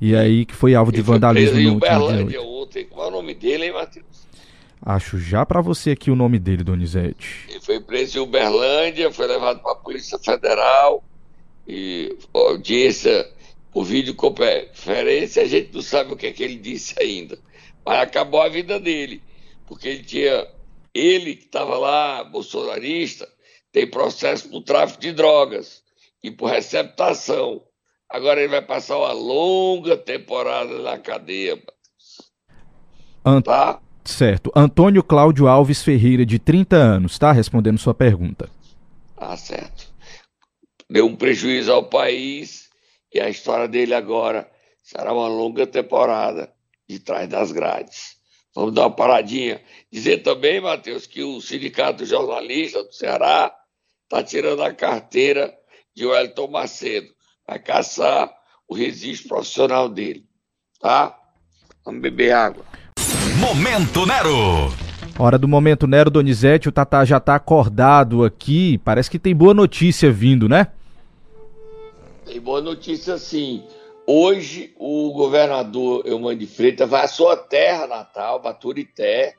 e 0.00 0.14
aí 0.14 0.44
que 0.44 0.54
foi 0.54 0.74
alvo 0.74 0.92
de 0.92 1.02
vandalismo 1.02 1.54
no 1.54 1.60
em 1.60 1.66
último 1.66 1.76
Uberlândia 1.76 2.42
ontem. 2.42 2.84
Qual 2.84 3.06
é 3.06 3.08
o 3.08 3.12
nome 3.12 3.34
dele, 3.34 3.66
hein, 3.66 3.72
Matheus? 3.72 4.26
Acho 4.82 5.18
já 5.18 5.44
para 5.44 5.60
você 5.60 5.92
aqui 5.92 6.10
o 6.10 6.16
nome 6.16 6.38
dele, 6.38 6.62
Donizete. 6.62 7.46
Ele 7.48 7.60
foi 7.60 7.80
preso 7.80 8.18
em 8.18 8.20
Uberlândia, 8.20 9.10
foi 9.10 9.26
levado 9.26 9.60
para 9.60 9.72
a 9.72 9.76
Polícia 9.76 10.18
Federal 10.18 11.02
e 11.66 12.16
audiência 12.32 13.28
por 13.72 13.84
videoconferência, 13.84 15.42
a 15.42 15.46
gente 15.46 15.74
não 15.74 15.82
sabe 15.82 16.12
o 16.12 16.16
que 16.16 16.26
é 16.28 16.32
que 16.32 16.42
ele 16.42 16.56
disse 16.56 16.94
ainda. 16.98 17.38
Mas 17.84 18.00
acabou 18.00 18.40
a 18.40 18.48
vida 18.48 18.80
dele, 18.80 19.22
porque 19.66 19.88
ele 19.88 20.02
tinha. 20.02 20.46
Ele 20.94 21.36
que 21.36 21.44
estava 21.44 21.76
lá, 21.76 22.24
bolsonarista, 22.24 23.28
tem 23.70 23.86
processo 23.86 24.48
por 24.48 24.62
tráfico 24.62 25.02
de 25.02 25.12
drogas 25.12 25.82
e 26.22 26.30
por 26.30 26.48
receptação. 26.48 27.62
Agora 28.08 28.40
ele 28.40 28.48
vai 28.48 28.62
passar 28.62 28.96
uma 28.98 29.12
longa 29.12 29.96
temporada 29.96 30.80
na 30.82 30.98
cadeia. 30.98 31.60
Ant... 33.24 33.44
Tá? 33.44 33.80
Certo. 34.04 34.52
Antônio 34.54 35.02
Cláudio 35.02 35.48
Alves 35.48 35.82
Ferreira, 35.82 36.24
de 36.24 36.38
30 36.38 36.76
anos, 36.76 37.18
tá? 37.18 37.32
Respondendo 37.32 37.78
sua 37.78 37.94
pergunta. 37.94 38.48
Ah, 39.16 39.36
certo. 39.36 39.92
Deu 40.88 41.06
um 41.06 41.16
prejuízo 41.16 41.72
ao 41.72 41.84
país 41.84 42.68
e 43.12 43.20
a 43.20 43.28
história 43.28 43.66
dele 43.66 43.94
agora 43.94 44.48
será 44.82 45.12
uma 45.12 45.26
longa 45.26 45.66
temporada 45.66 46.52
de 46.88 47.00
trás 47.00 47.28
das 47.28 47.50
grades. 47.50 48.16
Vamos 48.54 48.72
dar 48.72 48.82
uma 48.82 48.94
paradinha. 48.94 49.60
Dizer 49.90 50.22
também, 50.22 50.60
Matheus, 50.60 51.06
que 51.06 51.22
o 51.22 51.40
Sindicato 51.40 52.06
Jornalista 52.06 52.84
do 52.84 52.92
Ceará 52.92 53.54
está 54.04 54.22
tirando 54.22 54.62
a 54.62 54.72
carteira 54.72 55.52
de 55.94 56.06
Wellington 56.06 56.46
Macedo. 56.46 57.15
Vai 57.46 57.58
caçar 57.58 58.32
o 58.68 58.74
registro 58.74 59.28
profissional 59.28 59.88
dele. 59.88 60.24
Tá? 60.80 61.16
Vamos 61.84 62.00
beber 62.00 62.32
água. 62.32 62.64
Momento 63.38 64.04
Nero. 64.06 64.74
Hora 65.18 65.38
do 65.38 65.48
Momento 65.48 65.86
Nero, 65.86 66.10
Donizete. 66.10 66.68
O 66.68 66.72
Tatá 66.72 67.04
já 67.04 67.18
está 67.18 67.34
acordado 67.34 68.24
aqui. 68.24 68.78
Parece 68.78 69.10
que 69.10 69.18
tem 69.18 69.34
boa 69.34 69.54
notícia 69.54 70.10
vindo, 70.10 70.48
né? 70.48 70.68
Tem 72.24 72.40
boa 72.40 72.60
notícia 72.60 73.16
sim. 73.16 73.64
Hoje, 74.06 74.74
o 74.78 75.12
governador 75.12 76.02
Eumano 76.06 76.38
de 76.38 76.46
Freitas 76.46 76.88
vai 76.88 77.04
à 77.04 77.08
sua 77.08 77.36
terra 77.36 77.86
natal, 77.86 78.40
Baturité, 78.40 79.34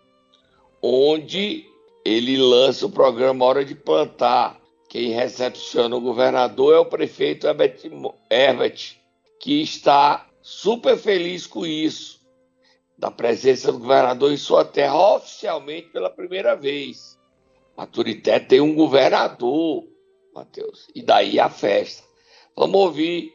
onde 0.81 1.65
ele 2.03 2.37
lança 2.37 2.85
o 2.85 2.89
programa 2.89 3.45
Hora 3.45 3.63
de 3.63 3.75
Plantar. 3.75 4.57
Quem 4.89 5.11
recepciona 5.11 5.95
o 5.95 6.01
governador 6.01 6.73
é 6.73 6.79
o 6.79 6.85
prefeito 6.85 7.45
Herbert, 7.47 8.97
que 9.39 9.61
está 9.61 10.27
super 10.41 10.97
feliz 10.97 11.45
com 11.45 11.65
isso, 11.65 12.21
da 12.97 13.11
presença 13.11 13.71
do 13.71 13.79
governador 13.79 14.31
em 14.31 14.37
sua 14.37 14.63
terra 14.63 15.15
oficialmente 15.15 15.89
pela 15.89 16.09
primeira 16.09 16.55
vez. 16.55 17.19
Baturité 17.75 18.39
tem 18.39 18.61
um 18.61 18.73
governador, 18.73 19.83
Matheus, 20.33 20.87
e 20.95 21.03
daí 21.03 21.39
a 21.39 21.49
festa. 21.49 22.03
Vamos 22.55 22.79
ouvir 22.79 23.33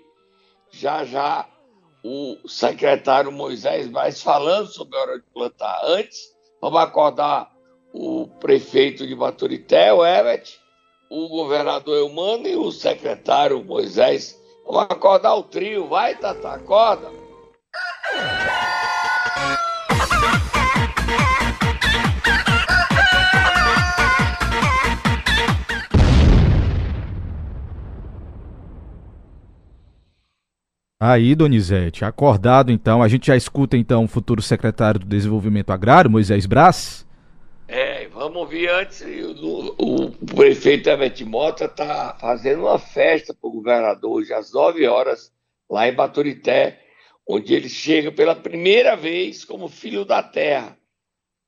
já 0.71 1.05
já 1.05 1.49
o 2.03 2.37
secretário 2.49 3.31
Moisés 3.31 3.89
mais 3.89 4.21
falando 4.21 4.67
sobre 4.69 4.97
a 4.97 5.03
hora 5.03 5.19
de 5.19 5.27
plantar. 5.33 5.81
Antes, 5.85 6.35
vamos 6.61 6.81
acordar 6.81 7.53
o 7.93 8.27
prefeito 8.41 9.07
de 9.07 9.15
Baturité, 9.15 9.93
o 9.93 10.05
Herbert, 10.05 10.62
o 11.13 11.29
governador 11.29 11.99
Eumano 11.99 12.49
e 12.49 12.57
o 12.57 12.73
secretário 12.73 13.63
Moisés. 13.63 14.41
Vamos 14.65 14.85
acordar 14.85 15.35
o 15.35 15.43
trio. 15.43 15.87
Vai, 15.87 16.15
Tata, 16.17 16.49
acorda. 16.49 17.11
Aí, 30.99 31.35
Donizete, 31.35 32.07
acordado 32.07 32.71
então, 32.73 33.03
a 33.03 33.09
gente 33.09 33.27
já 33.27 33.37
escuta 33.37 33.77
então 33.77 34.05
o 34.05 34.09
futuro 34.09 34.41
secretário 34.41 35.01
do 35.01 35.07
Desenvolvimento 35.07 35.71
Agrário, 35.73 36.11
Moisés 36.11 36.47
Braz. 36.47 37.05
Vamos 38.23 38.37
ouvir 38.37 38.69
antes, 38.71 39.01
o, 39.01 39.75
o, 39.79 40.11
prefeito 40.27 40.89
Herbert 40.89 41.27
Mota 41.27 41.65
está 41.65 42.17
fazendo 42.21 42.61
uma 42.61 42.79
festa 42.79 43.35
para 43.35 43.49
o 43.49 43.53
governador 43.53 44.13
hoje 44.13 44.33
às 44.33 44.53
9 44.53 44.87
horas, 44.87 45.33
lá 45.69 45.89
em 45.89 45.93
Baturité, 45.93 46.81
onde 47.29 47.53
ele 47.53 47.69
chega 47.69 48.13
pela 48.13 48.37
primeira 48.37 48.95
vez 48.95 49.45
como 49.45 49.67
filho 49.67 50.05
da 50.05 50.23
terra, 50.23 50.79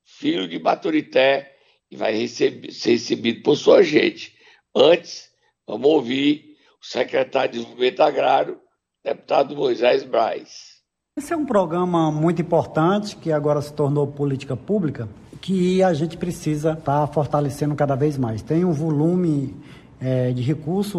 filho 0.03 0.49
de 0.49 0.59
Baturité, 0.59 1.55
e 1.89 1.97
vai 1.97 2.27
ser 2.27 2.61
recebido 2.61 3.45
por 3.45 3.55
sua 3.55 3.81
gente. 3.81 4.35
Antes, 4.75 5.31
vamos 5.65 5.89
ouvir 5.89 6.57
o 6.83 6.85
secretário 6.85 7.53
de 7.53 7.59
Desenvolvimento 7.59 8.01
Agrário, 8.01 8.61
deputado 9.05 9.55
Moisés 9.55 10.03
Braz. 10.03 10.83
Esse 11.17 11.33
é 11.33 11.37
um 11.37 11.47
programa 11.47 12.11
muito 12.11 12.43
importante 12.43 13.15
que 13.15 13.31
agora 13.31 13.63
se 13.63 13.73
tornou 13.73 14.09
política 14.09 14.57
pública 14.57 15.09
que 15.45 15.83
a 15.83 15.93
gente 15.93 16.17
precisa 16.17 16.73
estar 16.73 17.01
tá 17.01 17.07
fortalecendo 17.07 17.75
cada 17.75 17.95
vez 17.95 18.17
mais. 18.17 18.41
Tem 18.41 18.65
um 18.65 18.73
volume 18.73 19.55
é, 20.01 20.33
de 20.33 20.41
recurso, 20.41 20.99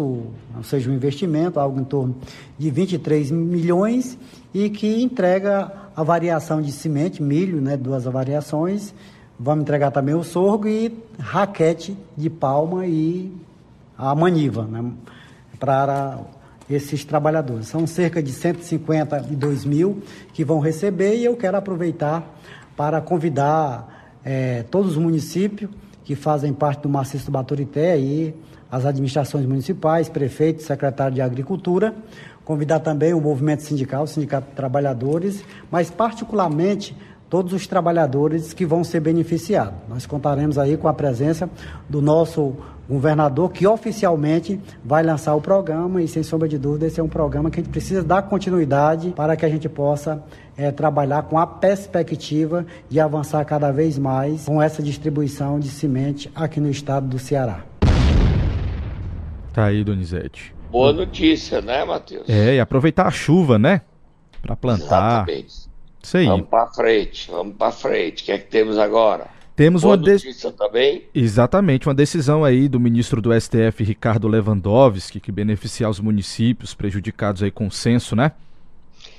ou 0.56 0.62
seja, 0.62 0.88
um 0.88 0.94
investimento, 0.94 1.58
algo 1.58 1.80
em 1.80 1.84
torno 1.84 2.14
de 2.56 2.70
23 2.70 3.32
milhões 3.32 4.16
e 4.54 4.70
que 4.70 5.02
entrega 5.02 5.72
a 5.96 6.02
variação 6.04 6.62
de 6.62 6.70
semente, 6.70 7.20
milho, 7.20 7.60
né, 7.60 7.76
duas 7.76 8.04
variações. 8.04 8.94
Vamos 9.36 9.62
entregar 9.62 9.90
também 9.90 10.14
o 10.14 10.22
sorgo 10.22 10.68
e 10.68 10.96
raquete 11.18 11.98
de 12.16 12.30
palma 12.30 12.86
e 12.86 13.32
a 13.98 14.14
maniva, 14.14 14.62
né, 14.62 14.92
para 15.58 16.20
esses 16.70 17.04
trabalhadores. 17.04 17.66
São 17.66 17.84
cerca 17.84 18.22
de 18.22 18.30
152 18.30 19.64
mil 19.64 20.04
que 20.32 20.44
vão 20.44 20.60
receber 20.60 21.16
e 21.16 21.24
eu 21.24 21.36
quero 21.36 21.56
aproveitar 21.56 22.24
para 22.76 23.00
convidar 23.00 23.95
é, 24.28 24.64
todos 24.64 24.92
os 24.92 24.96
municípios 24.96 25.70
que 26.04 26.16
fazem 26.16 26.52
parte 26.52 26.82
do 26.82 26.88
Maciço 26.88 27.26
do 27.26 27.30
Baturité 27.30 27.96
e 27.96 28.34
as 28.68 28.84
administrações 28.84 29.46
municipais, 29.46 30.08
prefeitos, 30.08 30.66
secretário 30.66 31.14
de 31.14 31.20
Agricultura, 31.20 31.94
convidar 32.44 32.80
também 32.80 33.14
o 33.14 33.20
movimento 33.20 33.62
sindical, 33.62 34.02
o 34.02 34.06
Sindicato 34.08 34.48
de 34.48 34.56
Trabalhadores, 34.56 35.44
mas 35.70 35.90
particularmente 35.90 36.96
todos 37.28 37.52
os 37.52 37.66
trabalhadores 37.66 38.52
que 38.52 38.64
vão 38.64 38.84
ser 38.84 39.00
beneficiados. 39.00 39.74
Nós 39.88 40.06
contaremos 40.06 40.58
aí 40.58 40.76
com 40.76 40.88
a 40.88 40.94
presença 40.94 41.48
do 41.88 42.00
nosso 42.00 42.56
governador, 42.88 43.50
que 43.50 43.66
oficialmente 43.66 44.60
vai 44.84 45.02
lançar 45.02 45.34
o 45.34 45.40
programa 45.40 46.00
e, 46.00 46.06
sem 46.06 46.22
sombra 46.22 46.48
de 46.48 46.56
dúvida, 46.56 46.86
esse 46.86 47.00
é 47.00 47.02
um 47.02 47.08
programa 47.08 47.50
que 47.50 47.58
a 47.60 47.62
gente 47.62 47.72
precisa 47.72 48.02
dar 48.02 48.22
continuidade 48.22 49.10
para 49.10 49.36
que 49.36 49.44
a 49.44 49.48
gente 49.48 49.68
possa 49.68 50.22
é, 50.56 50.70
trabalhar 50.70 51.24
com 51.24 51.38
a 51.38 51.46
perspectiva 51.46 52.64
de 52.88 53.00
avançar 53.00 53.44
cada 53.44 53.72
vez 53.72 53.98
mais 53.98 54.44
com 54.44 54.62
essa 54.62 54.82
distribuição 54.82 55.58
de 55.58 55.68
semente 55.68 56.30
aqui 56.34 56.60
no 56.60 56.70
estado 56.70 57.08
do 57.08 57.18
Ceará. 57.18 57.64
Tá 59.52 59.64
aí, 59.64 59.82
Donizete. 59.82 60.54
Boa 60.70 60.92
notícia, 60.92 61.60
né, 61.60 61.84
Matheus? 61.84 62.28
É, 62.28 62.56
e 62.56 62.60
aproveitar 62.60 63.06
a 63.06 63.10
chuva, 63.10 63.58
né? 63.58 63.80
Para 64.42 64.54
plantar. 64.54 65.24
Exatamente. 65.28 65.65
Isso 66.06 66.18
aí. 66.18 66.26
Vamos 66.26 66.48
para 66.48 66.68
frente, 66.68 67.28
vamos 67.28 67.56
para 67.56 67.72
frente. 67.72 68.22
O 68.22 68.26
que 68.26 68.32
é 68.32 68.38
que 68.38 68.46
temos 68.48 68.78
agora? 68.78 69.28
Temos 69.56 69.82
Boa 69.82 69.96
uma 69.96 70.04
de... 70.04 70.12
notícia 70.12 70.52
também. 70.52 71.08
Exatamente, 71.12 71.88
uma 71.88 71.94
decisão 71.94 72.44
aí 72.44 72.68
do 72.68 72.78
ministro 72.78 73.20
do 73.20 73.32
STF, 73.32 73.82
Ricardo 73.82 74.28
Lewandowski, 74.28 75.18
que 75.18 75.32
beneficia 75.32 75.88
os 75.88 75.98
municípios 75.98 76.74
prejudicados 76.74 77.42
aí 77.42 77.50
com 77.50 77.66
o 77.66 77.72
censo, 77.72 78.14
né? 78.14 78.30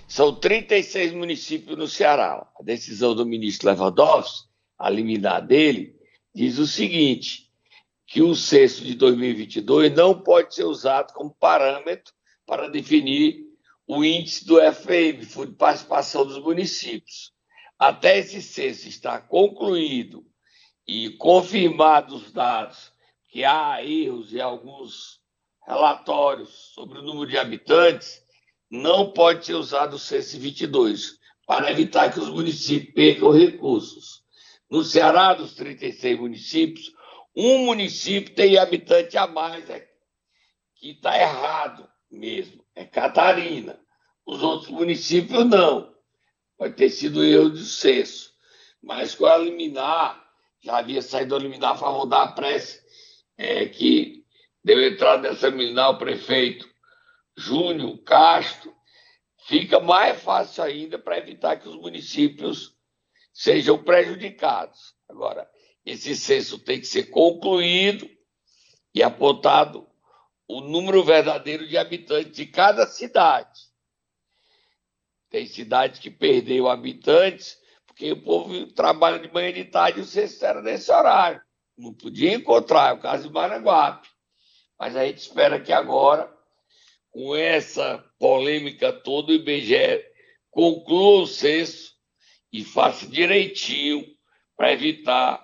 São 0.08 0.34
36 0.34 1.12
municípios 1.12 1.78
no 1.78 1.88
Ceará. 1.88 2.48
A 2.58 2.64
decisão 2.64 3.14
do 3.14 3.26
ministro 3.26 3.70
Lewandowski, 3.70 4.48
a 4.80 4.90
liminar 4.90 5.46
dele, 5.46 5.94
diz 6.34 6.58
o 6.58 6.66
seguinte: 6.66 7.50
que 8.06 8.22
o 8.22 8.34
censo 8.34 8.86
de 8.86 8.96
2022 8.96 9.94
não 9.94 10.18
pode 10.18 10.56
ser 10.56 10.64
usado 10.64 11.12
como 11.12 11.36
parâmetro 11.38 12.14
para 12.46 12.70
definir 12.70 13.47
o 13.88 14.04
índice 14.04 14.46
do 14.46 14.60
FM, 14.60 15.24
Fundo 15.26 15.52
de 15.52 15.58
Participação 15.58 16.26
dos 16.26 16.40
Municípios. 16.40 17.32
até 17.80 18.18
esse 18.18 18.42
censo 18.42 18.88
estar 18.88 19.28
concluído 19.28 20.26
e 20.86 21.12
confirmados 21.12 22.24
os 22.24 22.32
dados 22.32 22.92
que 23.30 23.44
há 23.44 23.84
erros 23.84 24.34
em 24.34 24.42
alguns 24.42 25.22
relatórios 25.66 26.50
sobre 26.74 27.00
o 27.00 27.02
número 27.04 27.30
de 27.30 27.38
habitantes, 27.38 28.24
não 28.70 29.12
pode 29.12 29.46
ser 29.46 29.54
usado 29.54 29.96
o 29.96 30.00
censo 30.00 30.40
22 30.40 31.20
para 31.46 31.72
evitar 31.72 32.12
que 32.12 32.20
os 32.20 32.30
municípios 32.30 32.94
percam 32.94 33.32
recursos. 33.32 34.24
No 34.70 34.84
Ceará, 34.84 35.34
dos 35.34 35.54
36 35.54 36.20
municípios, 36.20 36.92
um 37.36 37.66
município 37.66 38.34
tem 38.34 38.58
habitante 38.58 39.18
a 39.18 39.28
mais, 39.28 39.70
é, 39.70 39.88
que 40.76 40.92
está 40.92 41.18
errado 41.18 41.88
mesmo, 42.10 42.66
é 42.78 42.86
Catarina. 42.86 43.80
Os 44.26 44.44
outros 44.44 44.70
municípios 44.70 45.44
não. 45.46 45.96
Pode 46.58 46.76
ter 46.76 46.90
sido 46.90 47.24
erro 47.24 47.50
do 47.50 47.58
censo. 47.58 48.32
Mas 48.82 49.16
com 49.16 49.26
a 49.26 49.36
liminar, 49.38 50.24
já 50.62 50.78
havia 50.78 51.02
saído 51.02 51.36
a 51.36 51.40
liminar 51.40 51.72
a 51.72 51.78
favor 51.78 52.06
da 52.06 52.28
prece, 52.28 52.82
é, 53.36 53.66
que 53.66 54.24
deu 54.64 54.80
entrada 54.88 55.30
nessa 55.30 55.50
liminar 55.50 55.90
o 55.90 55.98
prefeito 55.98 56.70
Júnior 57.36 57.98
Castro, 58.04 58.72
fica 59.48 59.80
mais 59.80 60.22
fácil 60.22 60.64
ainda 60.64 61.00
para 61.00 61.18
evitar 61.18 61.58
que 61.58 61.68
os 61.68 61.76
municípios 61.76 62.76
sejam 63.34 63.84
prejudicados. 63.84 64.94
Agora, 65.10 65.50
esse 65.84 66.16
censo 66.16 66.60
tem 66.60 66.80
que 66.80 66.86
ser 66.88 67.10
concluído 67.10 68.08
e 68.94 69.02
apontado 69.02 69.88
o 70.48 70.62
número 70.62 71.04
verdadeiro 71.04 71.68
de 71.68 71.78
habitantes 71.78 72.36
de 72.36 72.46
cada 72.46 72.88
cidade. 72.88 73.68
Tem 75.30 75.46
cidade 75.46 76.00
que 76.00 76.10
perdeu 76.10 76.70
habitantes 76.70 77.58
porque 77.86 78.12
o 78.12 78.22
povo 78.22 78.68
trabalha 78.68 79.18
de 79.18 79.34
manhã 79.34 79.50
e 79.50 79.54
de 79.54 79.66
tarde 79.66 80.00
e 80.00 80.04
o 80.04 80.06
censo 80.06 80.46
era 80.46 80.62
nesse 80.62 80.92
horário. 80.92 81.42
Não 81.76 81.92
podia 81.94 82.34
encontrar, 82.34 82.92
é 82.92 82.94
o 82.94 83.00
caso 83.00 83.28
de 83.28 83.34
Maranguape. 83.34 84.08
Mas 84.80 84.96
a 84.96 85.06
gente 85.06 85.18
espera 85.18 85.60
que 85.60 85.74
agora, 85.74 86.32
com 87.10 87.36
essa 87.36 88.04
polêmica 88.20 88.94
toda, 88.94 89.32
o 89.32 89.36
IBGE 89.36 90.06
conclua 90.52 91.24
o 91.24 91.28
censo 91.28 91.94
e 92.54 92.64
faça 92.64 93.08
direitinho 93.08 94.06
para 94.56 94.72
evitar 94.72 95.44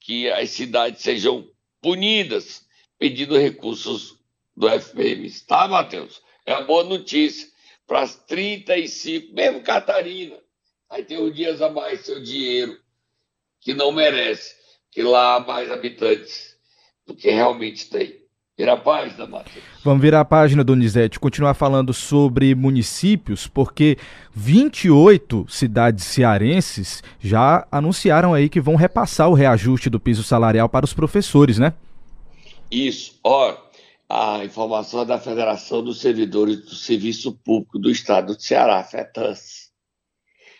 que 0.00 0.30
as 0.30 0.50
cidades 0.50 1.02
sejam 1.02 1.46
punidas 1.80 2.66
pedindo 2.98 3.38
recursos 3.38 4.18
do 4.56 4.68
FPM. 4.68 5.30
Tá, 5.46 5.68
Matheus? 5.68 6.22
É 6.46 6.54
uma 6.54 6.64
boa 6.64 6.84
notícia 6.84 7.48
para 7.86 8.00
as 8.00 8.16
35, 8.16 9.34
mesmo 9.34 9.62
Catarina, 9.62 10.36
aí 10.88 11.04
tem 11.04 11.18
os 11.18 11.34
dias 11.34 11.60
a 11.60 11.68
mais 11.68 12.00
seu 12.00 12.22
dinheiro, 12.22 12.76
que 13.60 13.74
não 13.74 13.92
merece, 13.92 14.54
que 14.90 15.02
lá 15.02 15.36
há 15.36 15.40
mais 15.40 15.70
habitantes 15.70 16.56
do 17.06 17.14
que 17.14 17.30
realmente 17.30 17.88
tem. 17.90 18.24
Vira 18.56 18.74
a 18.74 18.76
página, 18.76 19.26
Matheus. 19.26 19.64
Vamos 19.82 20.00
virar 20.00 20.20
a 20.20 20.24
página, 20.24 20.62
Donizete, 20.62 21.18
continuar 21.18 21.54
falando 21.54 21.92
sobre 21.92 22.54
municípios, 22.54 23.48
porque 23.48 23.98
28 24.32 25.44
cidades 25.48 26.04
cearenses 26.04 27.02
já 27.20 27.66
anunciaram 27.70 28.32
aí 28.32 28.48
que 28.48 28.60
vão 28.60 28.76
repassar 28.76 29.28
o 29.28 29.34
reajuste 29.34 29.90
do 29.90 29.98
piso 29.98 30.22
salarial 30.22 30.68
para 30.68 30.84
os 30.84 30.94
professores, 30.94 31.58
né? 31.58 31.74
Isso. 32.70 33.18
Ora, 33.24 33.58
a 34.16 34.44
informação 34.44 35.02
é 35.02 35.04
da 35.04 35.18
Federação 35.18 35.82
dos 35.82 36.00
Servidores 36.00 36.64
do 36.64 36.74
Serviço 36.74 37.36
Público 37.38 37.78
do 37.78 37.90
Estado 37.90 38.34
do 38.34 38.40
Ceará, 38.40 38.82
FETANS. 38.84 39.72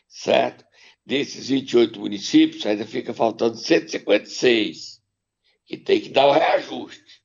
Certo? 0.09 0.65
Desses 1.05 1.49
28 1.49 2.01
municípios, 2.01 2.65
ainda 2.65 2.87
fica 2.87 3.13
faltando 3.13 3.57
156, 3.57 5.03
que 5.67 5.77
tem 5.77 6.01
que 6.01 6.09
dar 6.09 6.27
o 6.27 6.33
reajuste 6.33 7.25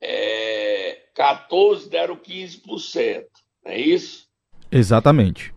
é, 0.00 1.08
14 1.14 1.88
deram 1.90 2.16
15%, 2.16 3.26
não 3.64 3.72
é 3.72 3.78
isso? 3.78 4.26
Exatamente. 4.72 5.52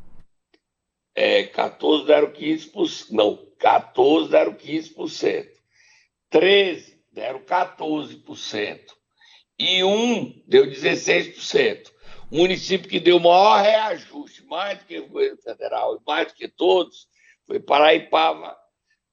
É, 1.16 1.44
14 1.44 2.06
deram 2.06 2.32
15%, 2.32 3.12
não, 3.12 3.38
14 3.60 4.30
deram 4.30 4.54
15%, 4.54 5.48
13 6.30 7.00
deram 7.12 7.40
14%, 7.40 8.80
e 9.58 9.84
um 9.84 10.34
deu 10.48 10.68
16%. 10.68 11.92
O 12.32 12.38
município 12.38 12.90
que 12.90 13.00
deu 13.00 13.18
o 13.18 13.20
maior 13.20 13.62
reajuste, 13.62 14.44
mais 14.48 14.80
do 14.80 14.86
que 14.86 15.00
o 15.00 15.08
governo 15.08 15.38
federal, 15.38 16.02
mais 16.06 16.28
do 16.28 16.34
que 16.34 16.48
todos, 16.48 17.08
foi 17.46 17.60
Paraipaba, 17.60 18.56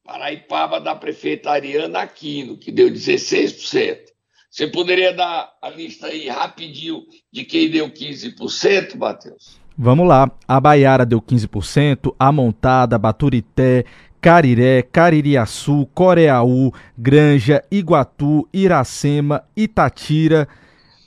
Paraipaba 0.04 0.80
da 0.80 0.94
prefeita 0.94 1.50
Ariana 1.50 2.00
Aquino, 2.00 2.56
que 2.56 2.72
deu 2.72 2.88
16%. 2.88 4.10
Você 4.50 4.66
poderia 4.66 5.12
dar 5.12 5.52
a 5.62 5.70
lista 5.70 6.08
aí 6.08 6.28
rapidinho 6.28 7.04
de 7.32 7.44
quem 7.44 7.70
deu 7.70 7.88
15%, 7.88 8.96
Matheus? 8.96 9.60
Vamos 9.78 10.08
lá. 10.08 10.30
A 10.46 10.60
Baiara 10.60 11.06
deu 11.06 11.22
15%, 11.22 12.14
a 12.18 12.32
Montada, 12.32 12.98
Baturité, 12.98 13.84
Cariré, 14.20 14.82
Caririaçu, 14.82 15.88
Coreaú, 15.94 16.72
Granja, 16.96 17.64
Iguatu, 17.70 18.46
Iracema, 18.52 19.42
Itatira. 19.56 20.46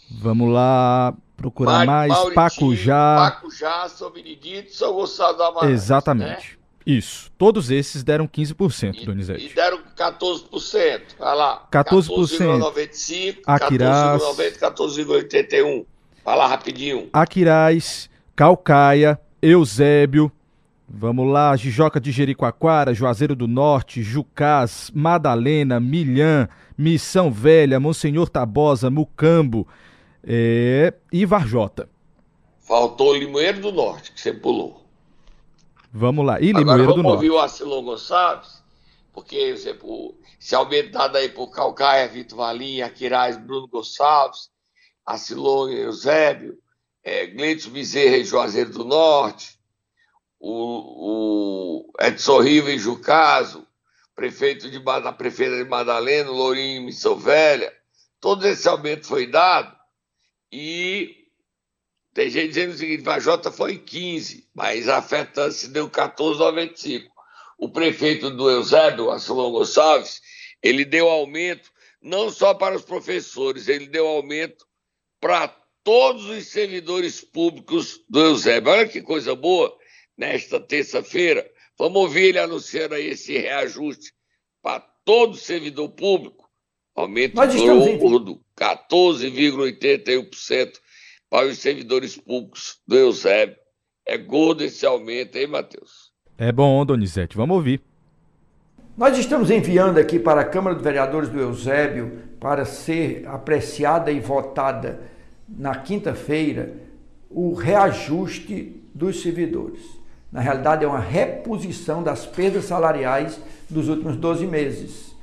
Vamos 0.10 0.52
lá 0.52 1.14
procurar 1.38 1.86
mais. 1.86 2.14
Pacujá. 2.34 3.32
Pacujá, 3.32 3.88
São 3.90 4.12
Benedito, 4.12 4.74
São 4.74 4.94
Gonçalo 4.94 5.38
da 5.38 5.48
Amarante. 5.48 5.74
Exatamente. 5.74 6.58
Né? 6.58 6.64
Isso. 6.86 7.32
Todos 7.38 7.72
esses 7.72 8.04
deram 8.04 8.28
15%, 8.28 9.02
e, 9.02 9.06
Donizete. 9.06 9.46
E 9.46 9.54
deram 9.54 9.80
14%. 9.96 11.02
Vai 11.18 11.36
lá. 11.36 11.68
14%. 11.72 12.10
14,95%. 12.10 13.38
Aquirás. 13.46 14.22
14,90%, 14.22 14.60
14,81%. 14.60 15.86
Vai 16.26 16.38
lá 16.38 16.48
rapidinho. 16.48 17.10
Aquiraz, 17.12 18.10
Calcaia, 18.36 19.20
Eusébio. 19.42 20.32
Vamos 20.96 21.28
lá, 21.28 21.56
Jijoca 21.56 22.00
de 22.00 22.12
Jericoacoara, 22.12 22.94
Juazeiro 22.94 23.36
do 23.36 23.48
Norte, 23.48 24.04
Jucás, 24.04 24.92
Madalena, 24.94 25.80
Milhã, 25.80 26.48
Missão 26.78 27.32
Velha, 27.32 27.80
Monsenhor 27.80 28.30
Tabosa, 28.30 28.92
Mucambo 28.92 29.68
é... 30.24 30.94
e 31.12 31.26
Varjota. 31.26 31.90
Faltou 32.60 33.16
Limoeiro 33.18 33.60
do 33.60 33.72
Norte, 33.72 34.12
que 34.12 34.22
você 34.22 34.32
pulou. 34.32 34.86
Vamos 35.92 36.24
lá. 36.24 36.40
E 36.40 36.54
Limoeiro 36.54 36.84
Agora, 36.84 36.96
do 36.96 37.02
Norte. 37.02 37.16
ouvir 37.16 37.32
o 37.32 37.40
Arcelon 37.40 37.84
Gonçalves, 37.84 38.64
porque 39.12 39.36
exemplo, 39.36 40.14
se 40.40 40.54
aumentado 40.54 41.18
aí 41.18 41.28
por 41.28 41.50
Calcaia, 41.50 42.08
Vitor 42.08 42.38
Valinha, 42.38 42.86
Aquiraz, 42.86 43.36
Bruno 43.36 43.68
Gonçalves, 43.68 44.52
Arcelon 45.04 45.70
Eusébio, 45.70 46.56
é, 47.04 47.26
Gleitos 47.26 47.66
Bezerra 47.66 48.18
e 48.18 48.24
Juazeiro 48.24 48.70
do 48.70 48.86
Norte, 48.86 49.53
o, 50.46 51.88
o 51.88 51.94
Edson 52.02 52.42
Riva 52.42 52.70
e 52.70 52.78
Jucaso, 52.78 53.66
prefeito 54.14 54.70
de, 54.70 54.78
da 54.78 55.14
prefeita 55.14 55.56
de 55.56 55.70
Madalena, 55.70 56.30
Lourinho 56.30 56.84
Missão 56.84 57.16
Velha, 57.16 57.74
todo 58.20 58.46
esse 58.46 58.68
aumento 58.68 59.08
foi 59.08 59.26
dado 59.26 59.74
e 60.52 61.16
tem 62.14 62.30
gente 62.30 62.50
dizendo 62.50 62.74
o 62.74 62.78
seguinte: 62.78 63.04
Vajota 63.04 63.52
foi 63.52 63.78
15, 63.78 64.50
mas 64.54 64.90
a 64.90 65.02
FETAN-se 65.02 65.70
deu 65.70 65.90
14,95. 65.90 67.08
O 67.58 67.70
prefeito 67.70 68.30
do 68.30 68.52
Eusébio, 68.52 69.12
Assolão 69.12 69.52
Gonçalves, 69.52 70.22
ele 70.62 70.84
deu 70.84 71.10
aumento 71.10 71.72
não 72.02 72.30
só 72.30 72.54
para 72.54 72.76
os 72.76 72.84
professores, 72.84 73.70
ele 73.70 73.88
deu 73.88 74.06
aumento 74.06 74.68
para 75.22 75.48
todos 75.86 76.26
os 76.26 76.48
servidores 76.48 77.22
públicos 77.22 78.02
do 78.10 78.20
Eusébio. 78.20 78.74
Olha 78.74 78.88
que 78.88 79.02
coisa 79.02 79.34
boa, 79.34 79.74
nesta 80.18 80.60
terça-feira. 80.60 81.48
Vamos 81.78 82.02
ouvir 82.02 82.24
ele 82.26 82.40
anunciando 82.40 82.96
aí 82.96 83.08
esse 83.08 83.38
reajuste 83.38 84.12
para 84.62 84.80
todo 85.04 85.36
servidor 85.36 85.90
público. 85.90 86.50
Aumento 86.96 87.36
gordo, 88.00 88.40
14,81% 88.58 90.74
para 91.30 91.48
os 91.48 91.58
servidores 91.58 92.16
públicos 92.16 92.80
do 92.88 92.96
Eusébio. 92.96 93.58
É 94.06 94.18
gordo 94.18 94.64
esse 94.64 94.86
aumento, 94.86 95.38
hein, 95.38 95.48
Matheus? 95.48 96.14
É 96.38 96.52
bom, 96.52 96.86
Donizete. 96.86 97.36
Vamos 97.36 97.56
ouvir. 97.56 97.82
Nós 98.96 99.18
estamos 99.18 99.50
enviando 99.50 99.98
aqui 99.98 100.20
para 100.20 100.42
a 100.42 100.46
Câmara 100.46 100.76
dos 100.76 100.84
Vereadores 100.84 101.30
do 101.30 101.40
Eusébio 101.40 102.22
para 102.40 102.64
ser 102.64 103.28
apreciada 103.28 104.12
e 104.12 104.20
votada 104.20 105.12
na 105.50 105.76
quinta-feira 105.76 106.80
o 107.28 107.54
reajuste 107.54 108.80
dos 108.94 109.24
servidores. 109.24 109.82
Na 110.34 110.42
realidade, 110.42 110.84
é 110.84 110.88
uma 110.88 111.00
reposição 111.00 112.02
das 112.02 112.26
perdas 112.26 112.66
salariais 112.66 113.40
dos 113.70 113.88
últimos 113.88 114.16
12 114.16 114.48
meses. 114.48 115.16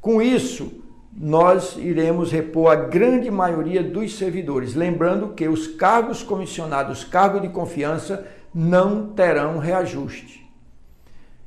Com 0.00 0.22
isso, 0.22 0.84
nós 1.12 1.76
iremos 1.76 2.30
repor 2.30 2.70
a 2.70 2.76
grande 2.76 3.28
maioria 3.28 3.82
dos 3.82 4.16
servidores. 4.16 4.76
Lembrando 4.76 5.30
que 5.30 5.48
os 5.48 5.66
cargos 5.66 6.22
comissionados, 6.22 7.02
cargo 7.02 7.40
de 7.40 7.48
confiança, 7.48 8.24
não 8.54 9.08
terão 9.08 9.58
reajuste. 9.58 10.48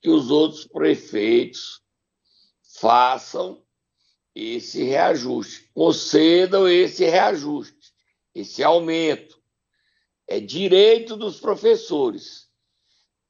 que 0.00 0.08
os 0.10 0.30
outros 0.30 0.66
prefeitos 0.66 1.82
façam 2.80 3.62
esse 4.34 4.82
reajuste, 4.82 5.70
concedam 5.72 6.68
esse 6.68 7.04
reajuste, 7.04 7.83
esse 8.34 8.62
aumento. 8.62 9.42
É 10.26 10.40
direito 10.40 11.16
dos 11.16 11.38
professores 11.38 12.44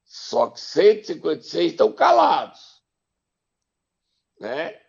só 0.05 0.49
que 0.49 0.61
156 0.61 1.71
estão 1.71 1.91
calados. 1.91 2.81
Né? 4.39 4.79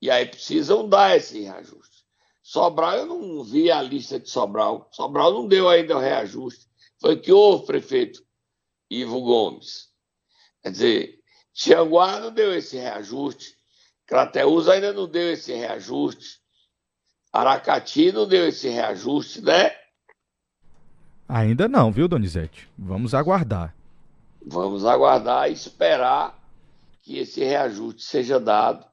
E 0.00 0.10
aí 0.10 0.26
precisam 0.26 0.88
dar 0.88 1.16
esse 1.16 1.40
reajuste. 1.40 2.06
Sobral, 2.42 2.98
eu 2.98 3.06
não 3.06 3.42
vi 3.42 3.70
a 3.70 3.82
lista 3.82 4.20
de 4.20 4.30
Sobral. 4.30 4.88
Sobral 4.92 5.32
não 5.32 5.48
deu 5.48 5.68
ainda 5.68 5.96
o 5.96 6.00
reajuste. 6.00 6.68
Foi 7.00 7.18
que 7.18 7.32
houve, 7.32 7.66
prefeito 7.66 8.24
Ivo 8.88 9.20
Gomes. 9.20 9.88
Quer 10.62 10.70
dizer, 10.70 11.24
Tianguá 11.52 12.20
não 12.20 12.32
deu 12.32 12.54
esse 12.54 12.76
reajuste. 12.76 13.56
Crateus 14.06 14.68
ainda 14.68 14.92
não 14.92 15.08
deu 15.08 15.32
esse 15.32 15.52
reajuste. 15.52 16.40
Aracati 17.38 18.12
não 18.12 18.26
deu 18.26 18.48
esse 18.48 18.68
reajuste, 18.68 19.40
né? 19.40 19.72
Ainda 21.28 21.68
não, 21.68 21.92
viu, 21.92 22.08
Donizete? 22.08 22.68
Vamos 22.78 23.14
aguardar. 23.14 23.74
Vamos 24.44 24.84
aguardar 24.84 25.48
e 25.48 25.52
esperar 25.52 26.38
que 27.02 27.18
esse 27.18 27.44
reajuste 27.44 28.02
seja 28.02 28.40
dado. 28.40 28.86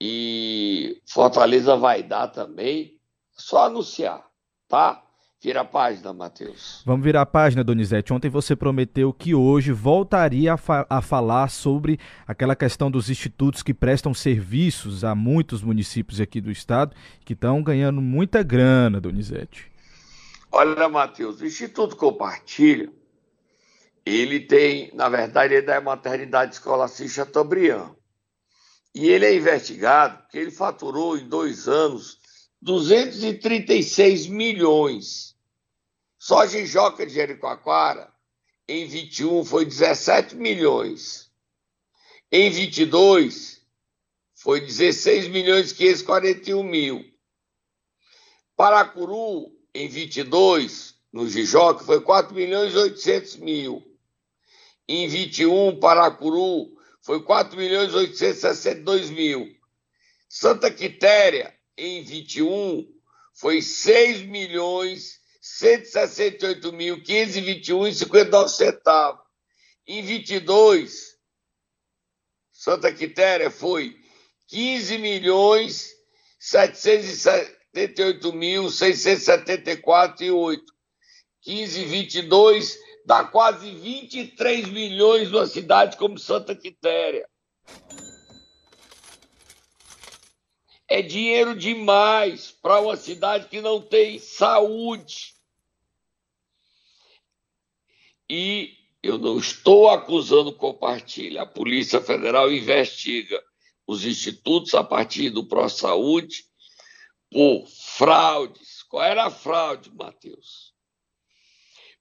E 0.00 1.00
Fortaleza 1.06 1.76
vai 1.76 2.02
dar 2.02 2.28
também, 2.28 2.98
só 3.36 3.66
anunciar, 3.66 4.26
tá? 4.68 5.02
Vira 5.44 5.60
a 5.60 5.64
página, 5.64 6.10
Matheus. 6.14 6.80
Vamos 6.86 7.04
virar 7.04 7.20
a 7.20 7.26
página, 7.26 7.62
Donizete. 7.62 8.14
Ontem 8.14 8.30
você 8.30 8.56
prometeu 8.56 9.12
que 9.12 9.34
hoje 9.34 9.72
voltaria 9.72 10.54
a, 10.54 10.56
fa 10.56 10.86
a, 10.88 11.02
falar 11.02 11.50
sobre 11.50 12.00
aquela 12.26 12.56
questão 12.56 12.90
dos 12.90 13.10
institutos 13.10 13.62
que 13.62 13.74
prestam 13.74 14.14
serviços 14.14 15.04
a 15.04 15.14
muitos 15.14 15.62
municípios 15.62 16.18
aqui 16.18 16.40
do 16.40 16.50
estado 16.50 16.96
que 17.26 17.34
estão 17.34 17.62
ganhando 17.62 18.00
muita 18.00 18.42
grana, 18.42 18.98
Donizete. 18.98 19.70
Olha, 20.50 20.88
Matheus, 20.88 21.42
o 21.42 21.46
Instituto 21.46 21.94
Compartilha 21.94 22.90
ele 24.06 24.40
tem, 24.40 24.90
na 24.94 25.10
verdade, 25.10 25.52
ele 25.52 25.62
é 25.62 25.66
da 25.66 25.78
maternidade 25.78 26.54
escola 26.54 26.88
Chateaubriand. 26.88 27.90
E 28.94 29.08
ele 29.08 29.26
é 29.26 29.36
investigado 29.36 30.22
porque 30.22 30.38
ele 30.38 30.50
faturou 30.50 31.18
em 31.18 31.28
dois 31.28 31.68
anos 31.68 32.18
236 32.62 34.26
milhões. 34.26 35.33
Só 36.26 36.46
Jijoca 36.46 37.04
de 37.04 37.12
Jericoacoara, 37.12 38.10
em 38.66 38.86
21, 38.86 39.44
foi 39.44 39.66
17 39.66 40.34
milhões. 40.36 41.30
Em 42.32 42.48
22, 42.50 43.60
foi 44.34 44.62
16 44.62 45.28
milhões 45.28 45.70
e 45.70 45.74
541 45.74 46.62
mil. 46.62 47.04
Paracuru, 48.56 49.54
em 49.74 49.86
22, 49.86 50.94
no 51.12 51.28
Jijoca, 51.28 51.84
foi 51.84 52.00
4 52.00 52.34
milhões 52.34 52.72
e 52.72 52.78
800 52.78 53.36
mil. 53.36 53.84
Em 54.88 55.06
21, 55.06 55.78
Paracuru 55.78 56.74
foi 57.02 57.22
4 57.22 57.54
milhões 57.54 57.92
862 57.92 59.10
mil. 59.10 59.54
Santa 60.26 60.70
Quitéria, 60.70 61.54
em 61.76 62.02
21, 62.02 62.90
foi 63.34 63.60
6 63.60 64.22
milhões 64.22 65.22
168 65.46 66.72
mil 66.72 67.02
521 67.02 67.86
e 67.86 67.94
59 67.94 68.48
centavos. 68.48 69.22
Em 69.86 70.02
22, 70.02 71.18
Santa 72.50 72.90
Quitéria 72.90 73.50
foi 73.50 73.94
15 74.48 74.96
milhões 74.96 75.90
778 76.38 78.32
mil 78.32 78.70
674 78.70 80.24
e 80.24 80.30
8. 80.30 80.64
15 81.42 81.84
22 81.84 82.78
dá 83.04 83.24
quase 83.24 83.70
23 83.70 84.70
milhões 84.70 85.30
numa 85.30 85.46
cidade 85.46 85.98
como 85.98 86.18
Santa 86.18 86.56
Quitéria. 86.56 87.28
É 90.88 91.02
dinheiro 91.02 91.54
demais 91.54 92.50
para 92.50 92.80
uma 92.80 92.96
cidade 92.96 93.48
que 93.48 93.60
não 93.60 93.82
tem 93.82 94.18
saúde. 94.18 95.33
E 98.30 98.76
eu 99.02 99.18
não 99.18 99.38
estou 99.38 99.88
acusando 99.90 100.52
compartilha. 100.52 101.42
A 101.42 101.46
Polícia 101.46 102.00
Federal 102.00 102.50
investiga 102.52 103.42
os 103.86 104.04
institutos 104.04 104.74
a 104.74 104.82
partir 104.82 105.30
do 105.30 105.46
Pró-Saúde 105.46 106.44
por 107.30 107.66
fraudes. 107.66 108.82
Qual 108.84 109.02
era 109.02 109.26
a 109.26 109.30
fraude, 109.30 109.90
Matheus? 109.94 110.72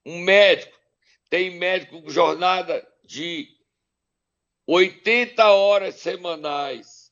Um 0.05 0.19
médico 0.19 0.77
tem 1.29 1.57
médico 1.57 2.01
com 2.01 2.09
jornada 2.09 2.87
de 3.03 3.49
80 4.67 5.45
horas 5.51 5.95
semanais. 5.95 7.11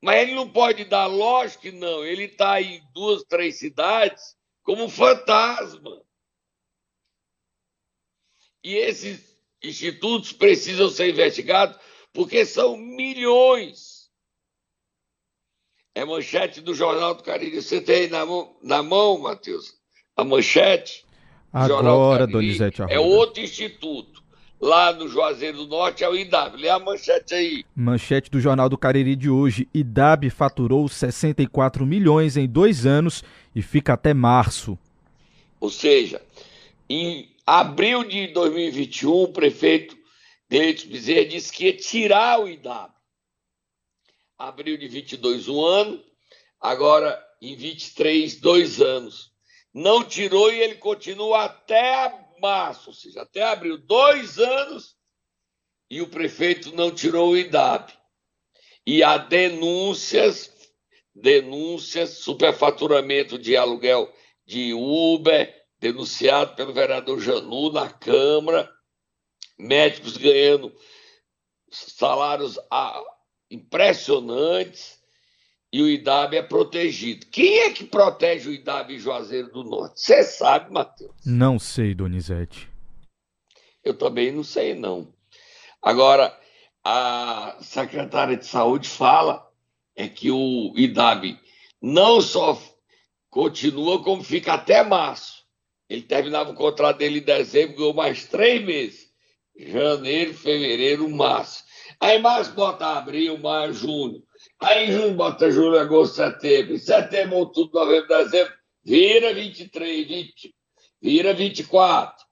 Mas 0.00 0.22
ele 0.22 0.34
não 0.34 0.48
pode 0.48 0.84
dar, 0.84 1.06
lógico 1.06 1.62
que 1.62 1.70
não. 1.72 2.04
Ele 2.04 2.24
está 2.24 2.60
em 2.60 2.82
duas, 2.92 3.22
três 3.24 3.58
cidades 3.58 4.36
como 4.64 4.88
fantasma. 4.88 6.02
E 8.64 8.74
esses 8.74 9.36
institutos 9.62 10.32
precisam 10.32 10.88
ser 10.88 11.10
investigados 11.10 11.76
porque 12.12 12.44
são 12.44 12.76
milhões. 12.76 14.10
É 15.94 16.04
manchete 16.04 16.60
do 16.60 16.74
Jornal 16.74 17.14
do 17.14 17.22
Cariri. 17.22 17.60
Você 17.60 17.80
tem 17.80 18.08
na 18.08 18.24
mão, 18.24 18.56
na 18.62 18.82
mão 18.82 19.18
Matheus, 19.18 19.74
a 20.16 20.24
manchete? 20.24 21.04
Agora, 21.52 22.26
Donizete 22.26 22.80
Arruda. 22.80 22.94
É 22.94 22.98
outro 22.98 23.42
instituto. 23.42 24.22
Lá 24.58 24.92
no 24.92 25.08
Juazeiro 25.08 25.58
do 25.58 25.66
Norte 25.66 26.04
é 26.04 26.08
o 26.08 26.14
IDAB. 26.14 26.56
Lê 26.56 26.68
a 26.68 26.78
manchete 26.78 27.34
aí. 27.34 27.64
Manchete 27.74 28.30
do 28.30 28.40
Jornal 28.40 28.68
do 28.68 28.78
Cariri 28.78 29.16
de 29.16 29.28
hoje. 29.28 29.68
IDAB 29.74 30.30
faturou 30.30 30.88
64 30.88 31.84
milhões 31.84 32.36
em 32.36 32.48
dois 32.48 32.86
anos 32.86 33.24
e 33.54 33.60
fica 33.60 33.94
até 33.94 34.14
março. 34.14 34.78
Ou 35.60 35.68
seja, 35.68 36.22
em 36.88 37.31
abril 37.46 38.04
de 38.04 38.28
2021, 38.28 39.22
o 39.22 39.32
prefeito 39.32 39.96
Deito 40.48 40.86
Bezerra 40.86 41.24
disse 41.24 41.50
que 41.50 41.64
ia 41.64 41.76
tirar 41.76 42.40
o 42.40 42.46
IDAB. 42.46 42.92
abril 44.36 44.76
de 44.76 44.86
22, 44.86 45.48
um 45.48 45.64
ano, 45.64 46.04
agora 46.60 47.18
em 47.40 47.56
23, 47.56 48.38
dois 48.38 48.78
anos. 48.80 49.32
Não 49.72 50.04
tirou 50.04 50.52
e 50.52 50.60
ele 50.60 50.74
continua 50.74 51.44
até 51.44 52.22
março, 52.38 52.90
ou 52.90 52.94
seja, 52.94 53.22
até 53.22 53.42
abril, 53.42 53.78
dois 53.78 54.38
anos, 54.38 54.94
e 55.88 56.02
o 56.02 56.08
prefeito 56.08 56.74
não 56.74 56.90
tirou 56.90 57.30
o 57.30 57.36
IDAB. 57.38 57.90
E 58.86 59.02
há 59.02 59.16
denúncias, 59.16 60.52
denúncias, 61.14 62.18
superfaturamento 62.18 63.38
de 63.38 63.56
aluguel 63.56 64.12
de 64.44 64.74
Uber, 64.74 65.61
denunciado 65.82 66.54
pelo 66.54 66.72
vereador 66.72 67.18
Janu 67.18 67.72
na 67.72 67.90
Câmara, 67.90 68.72
médicos 69.58 70.16
ganhando 70.16 70.72
salários 71.68 72.56
ah, 72.70 73.02
impressionantes 73.50 75.02
e 75.72 75.82
o 75.82 75.88
IDAB 75.88 76.36
é 76.36 76.42
protegido. 76.42 77.26
Quem 77.26 77.58
é 77.60 77.72
que 77.72 77.82
protege 77.82 78.48
o 78.48 78.52
IDAB 78.52 78.94
em 78.94 78.98
Juazeiro 78.98 79.50
do 79.50 79.64
Norte? 79.64 80.00
Você 80.00 80.22
sabe, 80.22 80.72
Matheus? 80.72 81.10
Não 81.26 81.58
sei, 81.58 81.94
Donizete. 81.94 82.70
Eu 83.82 83.98
também 83.98 84.30
não 84.30 84.44
sei, 84.44 84.74
não. 84.76 85.12
Agora, 85.82 86.38
a 86.84 87.56
secretária 87.60 88.36
de 88.36 88.46
Saúde 88.46 88.88
fala 88.88 89.50
é 89.96 90.06
que 90.06 90.30
o 90.30 90.72
IDAB 90.76 91.40
não 91.80 92.20
só 92.20 92.56
continua, 93.28 94.00
como 94.04 94.22
fica 94.22 94.52
até 94.52 94.84
março. 94.84 95.41
Ele 95.92 96.00
terminava 96.00 96.50
o 96.50 96.54
contrato 96.54 96.96
dele 96.96 97.18
em 97.18 97.22
dezembro, 97.22 97.76
ganhou 97.76 97.92
mais 97.92 98.24
três 98.24 98.64
meses. 98.64 99.12
Janeiro, 99.54 100.32
fevereiro, 100.32 101.06
março. 101.06 101.62
Aí 102.00 102.18
março 102.18 102.54
bota 102.54 102.96
abril, 102.96 103.36
maio, 103.36 103.74
junho. 103.74 104.22
Aí 104.58 104.90
junho 104.90 105.12
bota 105.12 105.50
julho, 105.50 105.78
agosto, 105.78 106.14
setembro. 106.14 106.72
Em 106.72 106.78
setembro, 106.78 107.36
outubro, 107.36 107.78
novembro, 107.78 108.08
dezembro. 108.08 108.54
Vira 108.82 109.34
23, 109.34 110.08
20, 110.08 110.54
vira 110.98 111.34
24. 111.34 112.24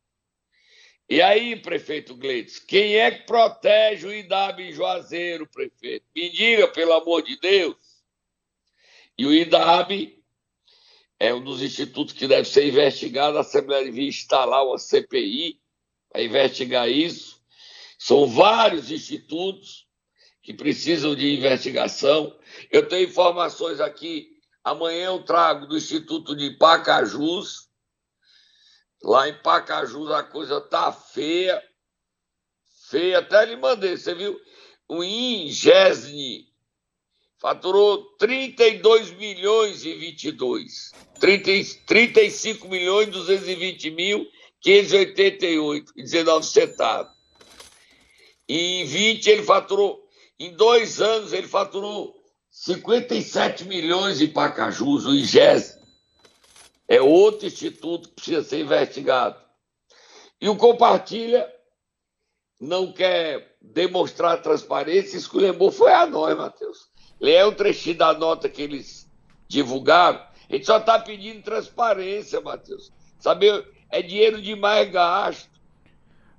E 1.07 1.21
aí, 1.21 1.55
prefeito 1.55 2.15
Gleides, 2.15 2.59
quem 2.61 2.97
é 2.97 3.11
que 3.11 3.27
protege 3.27 4.07
o 4.07 4.15
IDAB 4.15 4.61
em 4.63 4.73
Juazeiro, 4.73 5.47
prefeito? 5.47 6.07
Me 6.17 6.31
diga, 6.31 6.67
pelo 6.67 6.95
amor 6.95 7.21
de 7.21 7.39
Deus. 7.39 7.77
E 9.19 9.27
o 9.27 9.35
IDAB 9.35 10.20
é 11.21 11.35
um 11.35 11.45
dos 11.45 11.61
institutos 11.61 12.15
que 12.15 12.27
deve 12.27 12.49
ser 12.49 12.67
investigado. 12.67 13.37
A 13.37 13.43
Assembleia 13.43 13.85
devia 13.85 14.09
instalar 14.09 14.65
uma 14.65 14.79
CPI 14.79 15.61
para 16.11 16.23
investigar 16.23 16.89
isso. 16.89 17.39
São 17.99 18.27
vários 18.27 18.91
institutos 18.91 19.87
que 20.43 20.55
precisam 20.55 21.15
de 21.15 21.37
investigação. 21.37 22.35
Eu 22.71 22.89
tenho 22.89 23.07
informações 23.07 23.81
aqui. 23.81 24.31
Amanhã 24.65 25.09
eu 25.09 25.23
trago 25.23 25.67
do 25.67 25.77
Instituto 25.77 26.35
de 26.35 26.57
Pacajus. 26.57 27.69
Lá 29.03 29.29
em 29.29 29.43
Pacajus 29.43 30.11
a 30.11 30.23
coisa 30.23 30.59
tá 30.59 30.91
feia. 30.91 31.63
Feia, 32.89 33.19
até 33.19 33.45
lhe 33.45 33.57
mandei. 33.57 33.99
Você 33.99 34.15
viu? 34.15 34.41
O 34.89 35.05
Ingesni 35.05 36.50
faturou 37.41 38.05
32 38.19 39.13
milhões 39.13 39.85
e 39.85 39.95
22. 39.95 40.93
30, 41.19 41.81
35 41.87 42.69
milhões 42.69 43.09
e 43.09 43.13
220 43.13 43.91
mil 43.91 44.27
588 44.61 45.93
e 45.97 46.03
19 46.03 46.47
centavos. 46.47 47.13
E 48.47 48.83
em 48.83 48.85
20 48.85 49.27
ele 49.31 49.43
faturou, 49.43 50.07
em 50.39 50.53
dois 50.53 51.01
anos 51.01 51.33
ele 51.33 51.49
faturou 51.49 52.15
57 52.51 53.65
milhões 53.65 54.21
em 54.21 54.29
Pacajus, 54.29 55.07
o 55.07 55.15
IGES. 55.15 55.79
É 56.87 57.01
outro 57.01 57.47
instituto 57.47 58.09
que 58.09 58.17
precisa 58.17 58.43
ser 58.43 58.61
investigado. 58.61 59.41
E 60.41 60.49
o 60.49 60.57
Compartilha 60.57 61.51
não 62.61 62.93
quer 62.93 63.57
demonstrar 63.63 64.43
transparência, 64.43 65.17
esculhambou 65.17 65.71
foi 65.71 65.93
a 65.93 66.07
nós, 66.07 66.37
Matheus. 66.37 66.90
Lê 67.21 67.45
um 67.45 67.53
trechinho 67.53 67.99
da 67.99 68.15
nota 68.15 68.49
que 68.49 68.63
eles 68.63 69.09
divulgaram. 69.47 70.21
A 70.49 70.55
gente 70.55 70.67
só 70.67 70.79
está 70.79 70.99
pedindo 70.99 71.43
transparência, 71.43 72.41
Matheus. 72.41 72.91
Saber 73.19 73.67
é 73.91 74.03
dinheiro 74.03 74.41
demais 74.41 74.91
gasto. 74.91 75.51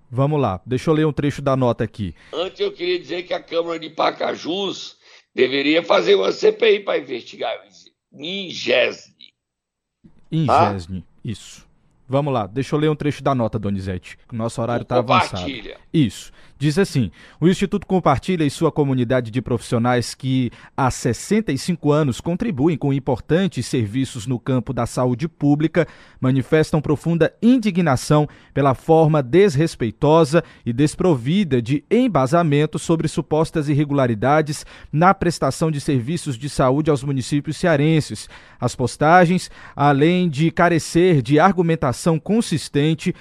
Vamos 0.10 0.42
lá, 0.42 0.60
deixa 0.66 0.90
eu 0.90 0.94
ler 0.94 1.06
um 1.06 1.14
trecho 1.14 1.42
da 1.42 1.56
nota 1.56 1.86
aqui. 1.86 2.14
Antes 2.34 2.60
eu 2.60 2.74
queria 2.74 3.00
dizer 3.00 3.24
que 3.24 3.34
a 3.34 3.42
Câmara 3.42 3.80
de 3.80 3.90
Pacajus 3.90 4.98
deveria 5.34 5.82
fazer 5.82 6.16
uma 6.16 6.34
CPI 6.34 6.82
para 6.82 6.98
investigar 6.98 7.58
Ingesne. 8.14 9.34
Ingesne, 10.30 11.02
tá? 11.02 11.08
isso. 11.24 11.66
Vamos 12.10 12.34
lá, 12.34 12.46
deixa 12.46 12.76
eu 12.76 12.80
ler 12.80 12.90
um 12.90 12.96
trecho 12.96 13.24
da 13.24 13.34
nota, 13.34 13.58
Donizete. 13.58 14.18
O 14.30 14.36
nosso 14.36 14.62
horário 14.62 14.84
está 14.84 14.98
avançado. 14.98 15.50
Isso. 15.94 16.34
Diz 16.62 16.78
assim: 16.78 17.10
o 17.40 17.48
Instituto 17.48 17.88
Compartilha 17.88 18.44
e 18.44 18.50
sua 18.52 18.72
comunidade 18.72 19.32
de 19.32 19.42
profissionais 19.42 20.14
que 20.14 20.52
há 20.78 20.92
65 20.92 21.92
anos 21.92 22.22
contribuem 22.22 22.78
com 22.78 22.94
importantes 22.94 23.66
serviços 23.66 24.28
no 24.28 24.38
campo 24.38 24.72
da 24.72 24.86
saúde 24.86 25.28
pública 25.28 25.88
manifestam 26.20 26.80
profunda 26.80 27.34
indignação 27.42 28.30
pela 28.54 28.76
forma 28.76 29.24
desrespeitosa 29.24 30.44
e 30.64 30.72
desprovida 30.72 31.60
de 31.60 31.84
embasamento 31.90 32.78
sobre 32.78 33.08
supostas 33.08 33.68
irregularidades 33.68 34.64
na 34.94 35.16
prestação 35.16 35.72
de 35.72 35.82
serviços 35.82 36.38
de 36.38 36.48
saúde 36.48 36.92
aos 36.92 37.04
municípios 37.04 37.58
cearenses. 37.58 38.30
As 38.60 38.76
postagens, 38.76 39.50
além 39.76 40.30
de 40.30 40.52
carecer 40.52 41.24
de 41.24 41.40
argumentação 41.40 42.20
consistente, 42.20 43.16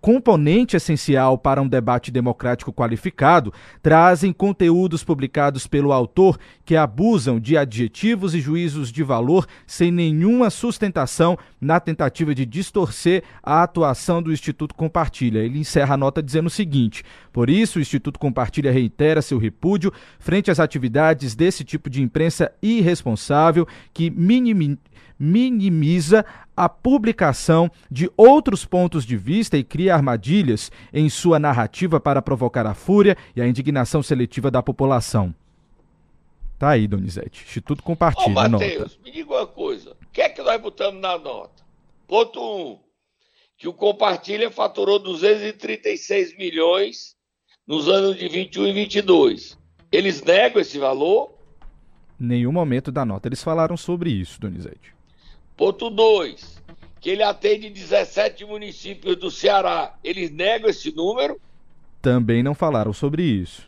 componente 0.00 0.76
essencial 0.76 1.36
para 1.36 1.60
um 1.60 1.68
debate 1.68 2.10
democrático 2.10 2.72
qualificado, 2.72 3.52
trazem 3.82 4.32
conteúdos 4.32 5.04
publicados 5.04 5.66
pelo 5.66 5.92
autor 5.92 6.38
que 6.64 6.76
abusam 6.76 7.38
de 7.38 7.56
adjetivos 7.56 8.34
e 8.34 8.40
juízos 8.40 8.90
de 8.90 9.02
valor 9.02 9.46
sem 9.66 9.90
nenhuma 9.90 10.50
sustentação 10.50 11.38
na 11.60 11.78
tentativa 11.78 12.34
de 12.34 12.46
distorcer 12.46 13.22
a 13.42 13.62
atuação 13.62 14.22
do 14.22 14.32
Instituto 14.32 14.74
Compartilha. 14.74 15.40
Ele 15.40 15.58
encerra 15.58 15.94
a 15.94 15.98
nota 15.98 16.22
dizendo 16.22 16.46
o 16.46 16.50
seguinte: 16.50 17.04
por 17.32 17.50
isso, 17.50 17.78
o 17.78 17.82
Instituto 17.82 18.18
Compartilha 18.18 18.72
reitera 18.72 19.22
seu 19.22 19.38
repúdio 19.38 19.92
frente 20.18 20.50
às 20.50 20.58
atividades 20.58 21.34
desse 21.34 21.64
tipo 21.64 21.88
de 21.88 22.02
imprensa 22.02 22.50
irresponsável 22.60 23.66
que 23.92 24.10
minimiza 24.10 24.78
minimiza 25.18 26.24
a 26.56 26.68
publicação 26.68 27.70
de 27.90 28.10
outros 28.16 28.64
pontos 28.64 29.04
de 29.04 29.16
vista 29.16 29.56
e 29.56 29.64
cria 29.64 29.94
armadilhas 29.94 30.70
em 30.92 31.08
sua 31.08 31.38
narrativa 31.38 32.00
para 32.00 32.22
provocar 32.22 32.66
a 32.66 32.74
fúria 32.74 33.16
e 33.34 33.40
a 33.40 33.46
indignação 33.46 34.02
seletiva 34.02 34.50
da 34.50 34.62
população. 34.62 35.34
Tá 36.58 36.70
aí, 36.70 36.88
Donizete. 36.88 37.44
Instituto 37.44 37.82
compartilha 37.82 38.30
Ô, 38.30 38.48
Matheus, 38.48 38.98
me 39.04 39.12
diga 39.12 39.30
uma 39.30 39.46
coisa. 39.46 39.92
O 39.92 40.06
que 40.12 40.20
é 40.20 40.28
que 40.28 40.42
nós 40.42 40.60
botamos 40.60 41.00
na 41.00 41.16
nota? 41.16 41.62
Ponto 42.06 42.40
1. 42.40 42.42
Um, 42.42 42.78
que 43.56 43.68
o 43.68 43.72
Compartilha 43.72 44.50
faturou 44.50 44.98
236 44.98 46.36
milhões 46.38 47.16
nos 47.66 47.88
anos 47.88 48.16
de 48.16 48.28
21 48.28 48.66
e 48.68 48.72
22. 48.72 49.58
Eles 49.90 50.22
negam 50.22 50.60
esse 50.60 50.78
valor? 50.78 51.34
Nenhum 52.18 52.52
momento 52.52 52.90
da 52.90 53.04
nota 53.04 53.28
eles 53.28 53.42
falaram 53.42 53.76
sobre 53.76 54.10
isso, 54.10 54.40
Donizete. 54.40 54.97
Ponto 55.58 55.90
2. 55.90 56.62
Que 57.00 57.10
ele 57.10 57.22
atende 57.24 57.68
17 57.68 58.44
municípios 58.44 59.16
do 59.16 59.28
Ceará. 59.28 59.98
Eles 60.04 60.30
negam 60.30 60.70
esse 60.70 60.94
número? 60.94 61.40
Também 62.00 62.44
não 62.44 62.54
falaram 62.54 62.92
sobre 62.92 63.24
isso. 63.24 63.66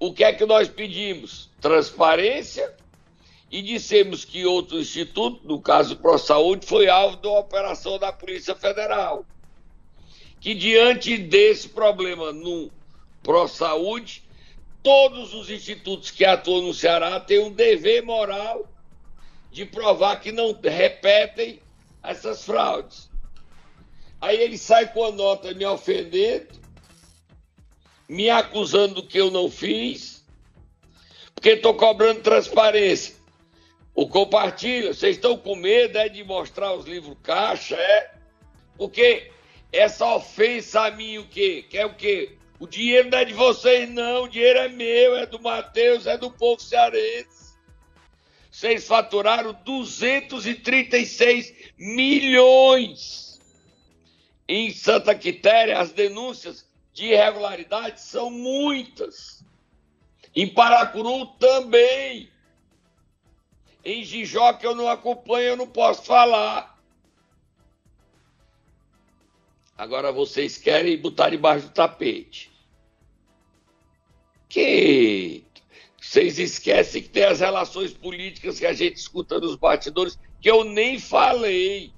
O 0.00 0.12
que 0.12 0.24
é 0.24 0.32
que 0.32 0.46
nós 0.46 0.68
pedimos? 0.68 1.50
Transparência 1.60 2.74
e 3.50 3.60
dissemos 3.60 4.24
que 4.24 4.46
outro 4.46 4.78
instituto, 4.78 5.46
no 5.46 5.60
caso 5.60 5.96
Pro 5.96 6.16
Saúde, 6.16 6.64
foi 6.64 6.88
alvo 6.88 7.18
de 7.18 7.28
uma 7.28 7.40
operação 7.40 7.98
da 7.98 8.10
Polícia 8.10 8.54
Federal. 8.54 9.26
Que 10.40 10.54
diante 10.54 11.18
desse 11.18 11.68
problema 11.68 12.32
no 12.32 12.70
Pro 13.22 13.46
Saúde, 13.46 14.24
todos 14.82 15.34
os 15.34 15.50
institutos 15.50 16.10
que 16.10 16.24
atuam 16.24 16.62
no 16.62 16.72
Ceará 16.72 17.20
têm 17.20 17.38
um 17.38 17.52
dever 17.52 18.02
moral 18.02 18.71
de 19.52 19.66
provar 19.66 20.18
que 20.20 20.32
não 20.32 20.58
repetem 20.60 21.60
essas 22.02 22.44
fraudes. 22.44 23.10
Aí 24.20 24.40
ele 24.40 24.56
sai 24.56 24.90
com 24.92 25.04
a 25.04 25.12
nota 25.12 25.52
me 25.52 25.66
ofendendo, 25.66 26.48
me 28.08 28.30
acusando 28.30 28.96
do 28.96 29.06
que 29.06 29.18
eu 29.18 29.30
não 29.30 29.50
fiz, 29.50 30.24
porque 31.34 31.50
estou 31.50 31.74
cobrando 31.74 32.22
transparência. 32.22 33.14
O 33.94 34.08
compartilha, 34.08 34.94
vocês 34.94 35.16
estão 35.16 35.36
com 35.36 35.54
medo 35.54 35.98
é, 35.98 36.08
de 36.08 36.24
mostrar 36.24 36.72
os 36.72 36.86
livros 36.86 37.16
caixa, 37.22 37.76
é? 37.76 38.14
Porque 38.78 39.30
essa 39.70 40.14
ofensa 40.14 40.86
a 40.86 40.90
mim, 40.90 41.18
o 41.18 41.28
quê? 41.28 41.66
Que 41.68 41.76
é 41.76 41.84
o 41.84 41.94
quê? 41.94 42.38
O 42.58 42.66
dinheiro 42.66 43.10
não 43.10 43.18
é 43.18 43.24
de 43.24 43.34
vocês, 43.34 43.90
não. 43.90 44.24
O 44.24 44.28
dinheiro 44.28 44.60
é 44.60 44.68
meu, 44.68 45.16
é 45.16 45.26
do 45.26 45.38
Matheus, 45.42 46.06
é 46.06 46.16
do 46.16 46.30
povo 46.30 46.62
cearense. 46.62 47.51
Vocês 48.52 48.86
faturaram 48.86 49.54
236 49.64 51.72
milhões. 51.78 53.40
Em 54.46 54.70
Santa 54.70 55.14
Quitéria, 55.14 55.80
as 55.80 55.92
denúncias 55.92 56.68
de 56.92 57.06
irregularidades 57.06 58.02
são 58.02 58.30
muitas. 58.30 59.42
Em 60.36 60.46
Paracuru 60.46 61.24
também. 61.38 62.30
Em 63.82 64.04
Gijó, 64.04 64.52
que 64.52 64.66
eu 64.66 64.74
não 64.74 64.86
acompanho, 64.86 65.46
eu 65.46 65.56
não 65.56 65.66
posso 65.66 66.04
falar. 66.04 66.78
Agora 69.78 70.12
vocês 70.12 70.58
querem 70.58 70.98
botar 70.98 71.30
debaixo 71.30 71.68
do 71.68 71.72
tapete. 71.72 72.52
Que 74.46 75.42
vocês 76.12 76.38
esquecem 76.38 77.00
que 77.00 77.08
tem 77.08 77.24
as 77.24 77.40
relações 77.40 77.94
políticas 77.94 78.58
que 78.58 78.66
a 78.66 78.74
gente 78.74 78.96
escuta 78.96 79.40
nos 79.40 79.56
bastidores, 79.56 80.18
que 80.42 80.50
eu 80.50 80.62
nem 80.62 80.98
falei. 80.98 81.90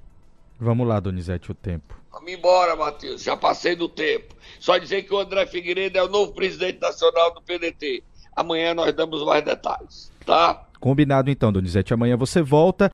Vamos 0.57 0.87
lá, 0.87 1.00
Donizete, 1.00 1.50
o 1.50 1.55
tempo. 1.55 2.00
Vamos 2.12 2.33
embora, 2.33 2.77
Matheus. 2.77 3.24
Já 3.24 3.37
passei 3.37 3.74
do 3.74 3.88
tempo. 3.88 4.37
Só 4.61 4.79
dizer 4.79 5.03
que 5.03 5.12
o 5.12 5.18
André 5.18 5.46
Figueiredo 5.46 5.98
é 5.98 6.03
o 6.05 6.09
novo 6.09 6.33
presidente 6.33 6.81
nacional 6.81 7.35
do 7.35 7.42
PDT. 7.42 8.05
Amanhã 8.37 8.72
nós 8.72 8.94
damos 8.94 9.20
mais 9.24 9.44
detalhes, 9.44 10.12
tá? 10.24 10.64
Combinado 10.79 11.29
então, 11.29 11.53
Donizete. 11.53 11.92
Amanhã 11.92 12.16
você 12.16 12.40
volta. 12.40 12.92